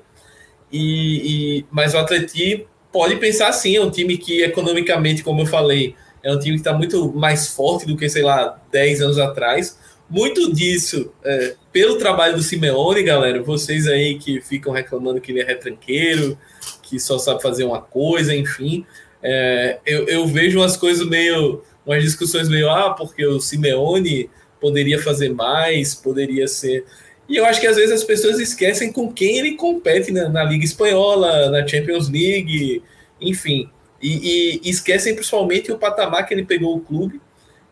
E, 0.72 1.60
e 1.60 1.66
mas 1.70 1.94
o 1.94 1.98
Atleti 1.98 2.66
pode 2.92 3.16
pensar 3.16 3.48
assim, 3.48 3.76
é 3.76 3.80
um 3.80 3.90
time 3.90 4.16
que 4.16 4.42
economicamente, 4.42 5.22
como 5.22 5.42
eu 5.42 5.46
falei, 5.46 5.94
é 6.22 6.32
um 6.32 6.38
time 6.38 6.56
que 6.56 6.60
está 6.60 6.72
muito 6.72 7.12
mais 7.12 7.48
forte 7.48 7.86
do 7.86 7.96
que, 7.96 8.08
sei 8.08 8.22
lá, 8.22 8.60
10 8.70 9.02
anos 9.02 9.18
atrás. 9.18 9.78
Muito 10.10 10.52
disso, 10.52 11.12
é, 11.22 11.54
pelo 11.70 11.96
trabalho 11.96 12.36
do 12.36 12.42
Simeone, 12.42 13.02
galera, 13.02 13.42
vocês 13.42 13.86
aí 13.86 14.18
que 14.18 14.40
ficam 14.40 14.72
reclamando 14.72 15.20
que 15.20 15.32
ele 15.32 15.40
é 15.40 15.44
retranqueiro, 15.44 16.38
que 16.82 16.98
só 16.98 17.18
sabe 17.18 17.42
fazer 17.42 17.64
uma 17.64 17.80
coisa, 17.80 18.34
enfim, 18.34 18.86
é, 19.22 19.78
eu, 19.84 20.06
eu 20.06 20.26
vejo 20.26 20.58
umas 20.58 20.76
coisas 20.76 21.06
meio, 21.06 21.62
umas 21.84 22.02
discussões 22.02 22.48
meio, 22.48 22.70
ah, 22.70 22.94
porque 22.94 23.26
o 23.26 23.38
Simeone 23.38 24.30
poderia 24.60 25.00
fazer 25.00 25.28
mais, 25.28 25.94
poderia 25.94 26.48
ser 26.48 26.84
e 27.28 27.36
eu 27.36 27.44
acho 27.44 27.60
que 27.60 27.66
às 27.66 27.76
vezes 27.76 27.92
as 27.92 28.04
pessoas 28.04 28.38
esquecem 28.38 28.90
com 28.90 29.12
quem 29.12 29.38
ele 29.38 29.54
compete 29.54 30.10
na, 30.10 30.28
na 30.28 30.44
Liga 30.44 30.64
Espanhola, 30.64 31.50
na 31.50 31.66
Champions 31.66 32.08
League, 32.08 32.82
enfim. 33.20 33.68
E, 34.00 34.60
e, 34.64 34.70
esquecem 34.70 35.14
principalmente 35.14 35.70
o 35.70 35.78
patamar 35.78 36.26
que 36.26 36.32
ele 36.32 36.44
pegou 36.44 36.76
o 36.76 36.80
clube 36.80 37.20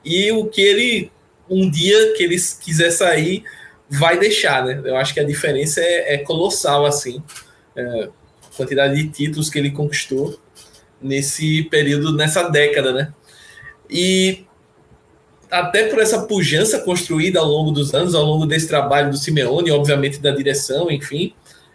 e 0.05 0.31
o 0.33 0.47
que 0.47 0.61
ele, 0.61 1.11
um 1.49 1.71
dia 1.71 2.15
que 2.15 2.23
ele 2.23 2.37
quiser 2.63 2.91
sair, 2.91 3.45
vai 3.89 4.19
deixar, 4.19 4.65
né? 4.65 4.83
Eu 4.85 4.97
acho 4.97 5.15
que 5.15 5.21
a 5.21 5.25
diferença 5.25 5.81
é, 5.81 6.15
é 6.15 6.19
colossal, 6.19 6.85
assim. 6.85 7.23
É, 7.75 8.09
quantidade 8.57 8.95
de 8.95 9.09
títulos 9.09 9.51
que 9.51 9.59
ele 9.59 9.71
conquistou 9.71 10.39
nesse 11.01 11.65
período, 11.65 12.15
nessa 12.15 12.49
década, 12.49 12.93
né? 12.93 13.15
E 13.89 14.46
até 15.51 15.89
por 15.89 16.01
essa 16.01 16.23
pujança 16.23 16.81
construída 16.81 17.41
ao 17.41 17.47
longo 17.47 17.71
dos 17.71 17.95
anos, 17.95 18.15
ao 18.15 18.25
longo 18.25 18.47
desse 18.47 18.67
trabalho 18.67 19.11
do 19.11 19.17
Simeone, 19.17 19.71
obviamente 19.71 20.19
da 20.19 20.31
direção, 20.31 20.91
enfim, 20.91 21.35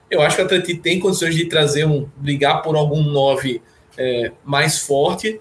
eu 0.10 0.22
acho 0.22 0.36
que 0.36 0.42
o 0.42 0.46
Atlético 0.46 0.82
tem 0.82 1.00
condições 1.00 1.36
de 1.36 1.46
trazer 1.46 1.86
um, 1.86 2.08
brigar 2.18 2.62
por 2.62 2.76
algum 2.76 3.02
9 3.02 3.62
é, 3.98 4.32
mais 4.44 4.80
forte, 4.80 5.40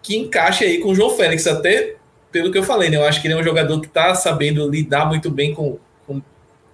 que 0.00 0.16
encaixe 0.16 0.64
aí 0.64 0.78
com 0.78 0.90
o 0.90 0.94
João 0.94 1.10
Félix, 1.10 1.46
até 1.46 1.96
pelo 2.30 2.52
que 2.52 2.58
eu 2.58 2.62
falei, 2.62 2.90
né? 2.90 2.96
Eu 2.96 3.04
acho 3.04 3.20
que 3.20 3.26
ele 3.26 3.34
é 3.34 3.36
um 3.36 3.42
jogador 3.42 3.80
que 3.80 3.88
está 3.88 4.14
sabendo 4.14 4.68
lidar 4.68 5.06
muito 5.06 5.30
bem 5.30 5.52
com, 5.52 5.78
com 6.06 6.22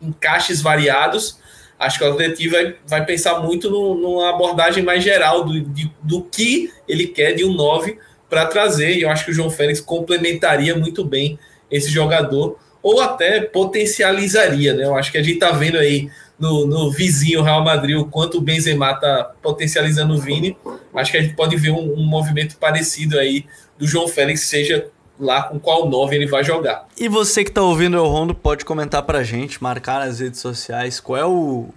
encaixes 0.02 0.60
variados. 0.60 1.38
Acho 1.78 1.98
que 1.98 2.04
o 2.04 2.12
Atlético 2.12 2.50
vai, 2.50 2.76
vai 2.86 3.04
pensar 3.06 3.40
muito 3.40 3.70
no, 3.70 3.94
numa 3.94 4.30
abordagem 4.30 4.84
mais 4.84 5.02
geral 5.02 5.44
do, 5.44 5.60
de, 5.60 5.90
do 6.02 6.22
que 6.22 6.70
ele 6.86 7.06
quer 7.06 7.32
de 7.32 7.44
um 7.44 7.52
9 7.52 7.98
para 8.34 8.46
trazer. 8.46 8.96
E 8.96 9.02
eu 9.02 9.10
acho 9.10 9.24
que 9.24 9.30
o 9.30 9.34
João 9.34 9.48
Félix 9.48 9.80
complementaria 9.80 10.76
muito 10.76 11.04
bem 11.04 11.38
esse 11.70 11.88
jogador, 11.88 12.58
ou 12.82 13.00
até 13.00 13.40
potencializaria, 13.40 14.74
né? 14.74 14.84
Eu 14.84 14.96
acho 14.96 15.10
que 15.12 15.18
a 15.18 15.22
gente 15.22 15.34
está 15.34 15.52
vendo 15.52 15.78
aí 15.78 16.10
no, 16.38 16.66
no, 16.66 16.90
vizinho 16.90 17.42
Real 17.42 17.64
Madrid 17.64 17.96
o 17.96 18.04
quanto 18.06 18.38
o 18.38 18.40
Benzema 18.40 18.90
está 18.90 19.32
potencializando 19.40 20.14
o 20.14 20.18
Vini. 20.18 20.56
Acho 20.94 21.12
que 21.12 21.16
a 21.16 21.22
gente 21.22 21.34
pode 21.34 21.56
ver 21.56 21.70
um, 21.70 21.94
um 21.94 22.04
movimento 22.04 22.56
parecido 22.56 23.18
aí 23.18 23.46
do 23.78 23.86
João 23.86 24.08
Félix, 24.08 24.48
seja 24.48 24.88
lá 25.18 25.44
com 25.44 25.58
qual 25.60 25.88
9 25.88 26.16
ele 26.16 26.26
vai 26.26 26.42
jogar. 26.42 26.86
E 26.98 27.08
você 27.08 27.44
que 27.44 27.50
está 27.50 27.62
ouvindo 27.62 27.96
o 27.98 28.08
Rondo 28.08 28.34
pode 28.34 28.64
comentar 28.64 29.02
para 29.04 29.20
a 29.20 29.24
gente, 29.24 29.62
marcar 29.62 30.04
nas 30.04 30.18
redes 30.18 30.40
sociais 30.40 30.98
qual 30.98 31.18
é 31.18 31.24
o 31.24 31.68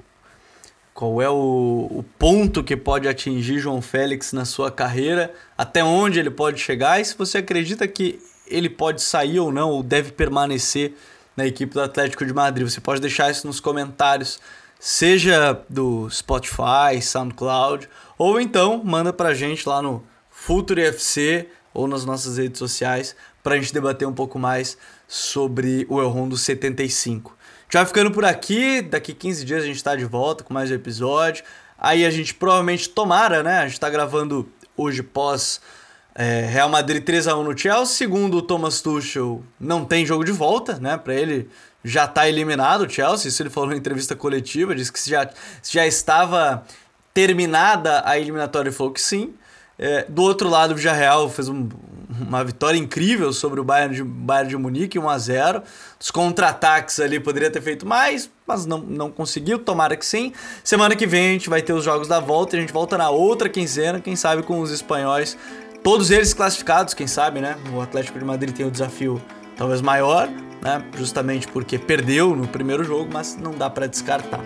qual 0.98 1.22
é 1.22 1.30
o, 1.30 1.88
o 1.92 2.04
ponto 2.18 2.64
que 2.64 2.76
pode 2.76 3.08
atingir 3.08 3.60
João 3.60 3.84
Félix 3.84 4.34
na 4.34 4.46
sua 4.46 4.72
carreira? 4.72 5.32
Até 5.56 5.84
onde 5.84 6.20
ele 6.20 6.32
pode 6.32 6.60
chegar? 6.60 7.00
E 7.00 7.06
se 7.06 7.16
você 7.16 7.38
acredita 7.38 7.88
que 7.88 8.20
ele 8.48 8.68
pode 8.68 9.04
sair 9.04 9.40
ou 9.40 9.52
não, 9.52 9.70
ou 9.70 9.84
deve 9.84 10.12
permanecer 10.12 10.96
na 11.36 11.46
equipe 11.46 11.72
do 11.72 11.84
Atlético 11.84 12.26
de 12.26 12.34
Madrid? 12.34 12.68
Você 12.68 12.82
pode 12.82 13.00
deixar 13.00 13.30
isso 13.30 13.46
nos 13.46 13.60
comentários, 13.60 14.40
seja 14.80 15.62
do 15.70 16.10
Spotify, 16.10 17.00
SoundCloud, 17.00 17.88
ou 18.18 18.42
então 18.42 18.82
manda 18.84 19.14
pra 19.14 19.36
gente 19.36 19.70
lá 19.70 19.84
no 19.84 20.04
Future 20.32 20.82
FC 20.82 21.48
ou 21.76 21.88
nas 21.88 22.06
nossas 22.06 22.40
redes 22.40 22.58
sociais 22.58 23.16
para 23.44 23.54
a 23.54 23.60
gente 23.60 23.72
debater 23.72 24.08
um 24.08 24.14
pouco 24.14 24.40
mais 24.40 24.76
sobre 25.08 25.86
o 25.90 26.02
Elrondo 26.02 26.36
75 26.36 27.37
gente 27.68 27.74
vai 27.74 27.86
ficando 27.86 28.12
por 28.12 28.24
aqui. 28.24 28.82
Daqui 28.82 29.14
15 29.14 29.44
dias 29.44 29.64
a 29.64 29.66
gente 29.66 29.76
está 29.76 29.96
de 29.96 30.06
volta 30.06 30.44
com 30.44 30.54
mais 30.54 30.72
um 30.72 30.74
episódio. 30.74 31.44
Aí 31.78 32.06
a 32.06 32.10
gente 32.10 32.34
provavelmente 32.34 32.90
tomara, 32.90 33.44
né? 33.44 33.60
A 33.60 33.64
gente 33.64 33.74
está 33.74 33.90
gravando 33.90 34.50
hoje 34.76 35.04
pós 35.04 35.60
é, 36.16 36.48
Real 36.50 36.70
Madrid 36.70 37.04
3 37.04 37.28
a 37.28 37.36
1 37.36 37.44
no 37.44 37.58
Chelsea. 37.58 37.98
Segundo 37.98 38.38
o 38.38 38.42
Thomas 38.42 38.80
Tuchel, 38.80 39.44
não 39.60 39.84
tem 39.84 40.06
jogo 40.06 40.24
de 40.24 40.32
volta, 40.32 40.80
né? 40.80 40.98
Para 40.98 41.14
ele 41.14 41.50
já 41.84 42.08
tá 42.08 42.28
eliminado 42.28 42.86
o 42.86 42.90
Chelsea. 42.90 43.28
Isso 43.28 43.44
ele 43.44 43.50
falou 43.50 43.74
em 43.74 43.78
entrevista 43.78 44.16
coletiva, 44.16 44.74
disse 44.74 44.92
que 44.92 45.10
já, 45.10 45.30
já 45.62 45.86
estava 45.86 46.64
terminada 47.14 48.02
a 48.06 48.18
eliminatória, 48.18 48.70
e 48.70 48.74
falou 48.74 48.94
que 48.94 49.02
sim. 49.02 49.34
É, 49.80 50.06
do 50.10 50.24
outro 50.24 50.50
lado, 50.50 50.72
o 50.72 50.76
Villarreal 50.76 51.30
fez 51.30 51.48
um, 51.48 51.70
uma 52.20 52.44
vitória 52.44 52.78
incrível 52.78 53.32
sobre 53.32 53.60
o 53.60 53.64
Bayern 53.64 53.96
de, 53.96 54.04
Bayern 54.04 54.50
de 54.50 54.58
Munique, 54.58 54.98
1 54.98 55.10
a 55.10 55.18
0 55.18 55.64
Os 56.00 56.10
contra-ataques 56.10 57.00
ali 57.00 57.20
poderia 57.20 57.52
ter 57.52 57.62
feito 57.62 57.86
mais, 57.86 58.30
mas 58.46 58.66
não, 58.66 58.80
não 58.80 59.12
conseguiu, 59.12 59.60
tomara 59.60 59.96
que 59.96 60.06
sim. 60.06 60.34
Semana 60.64 60.96
que 60.96 61.06
vem 61.06 61.30
a 61.30 61.34
gente 61.34 61.50
vai 61.50 61.62
ter 61.62 61.74
os 61.74 61.84
jogos 61.84 62.08
da 62.08 62.20
volta, 62.20 62.58
a 62.58 62.60
gente 62.60 62.74
volta 62.74 62.98
na 62.98 63.10
outra 63.10 63.50
quinzena, 63.50 64.00
quem 64.00 64.16
sabe 64.16 64.42
com 64.42 64.60
os 64.62 64.72
espanhóis, 64.72 65.38
todos 65.84 66.10
eles 66.10 66.34
classificados, 66.34 66.94
quem 66.94 67.08
sabe, 67.08 67.40
né? 67.40 67.56
O 67.74 67.82
Atlético 67.82 68.18
de 68.18 68.26
Madrid 68.26 68.56
tem 68.56 68.66
o 68.66 68.72
desafio 68.72 69.22
talvez 69.56 69.82
maior, 69.82 70.28
né? 70.62 70.84
Justamente 70.98 71.48
porque 71.48 71.78
perdeu 71.78 72.36
no 72.36 72.48
primeiro 72.48 72.84
jogo, 72.84 73.10
mas 73.12 73.36
não 73.36 73.52
dá 73.52 73.70
para 73.70 73.88
descartar. 73.88 74.44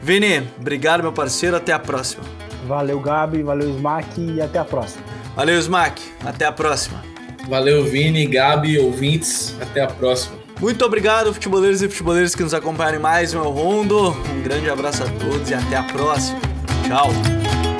Vini, 0.00 0.48
obrigado 0.58 1.02
meu 1.02 1.12
parceiro, 1.12 1.56
até 1.56 1.72
a 1.72 1.78
próxima. 1.78 2.24
Valeu, 2.66 3.00
Gabi, 3.00 3.42
valeu, 3.42 3.70
Smack 3.70 4.20
e 4.20 4.40
até 4.40 4.58
a 4.58 4.64
próxima. 4.64 5.02
Valeu, 5.34 5.58
Smack, 5.58 6.02
até 6.24 6.46
a 6.46 6.52
próxima. 6.52 7.02
Valeu, 7.48 7.84
Vini, 7.84 8.26
Gabi, 8.26 8.78
ouvintes, 8.78 9.56
até 9.60 9.80
a 9.80 9.86
próxima. 9.86 10.36
Muito 10.60 10.84
obrigado, 10.84 11.32
futeboleiros 11.34 11.82
e 11.82 11.88
futeboleiras 11.88 12.34
que 12.36 12.42
nos 12.42 12.54
acompanham 12.54 13.00
mais 13.00 13.34
um 13.34 13.42
Rondo. 13.42 14.10
Um 14.10 14.42
grande 14.42 14.70
abraço 14.70 15.02
a 15.02 15.06
todos 15.06 15.50
e 15.50 15.54
até 15.54 15.76
a 15.76 15.82
próxima. 15.82 16.38
Tchau. 16.86 17.71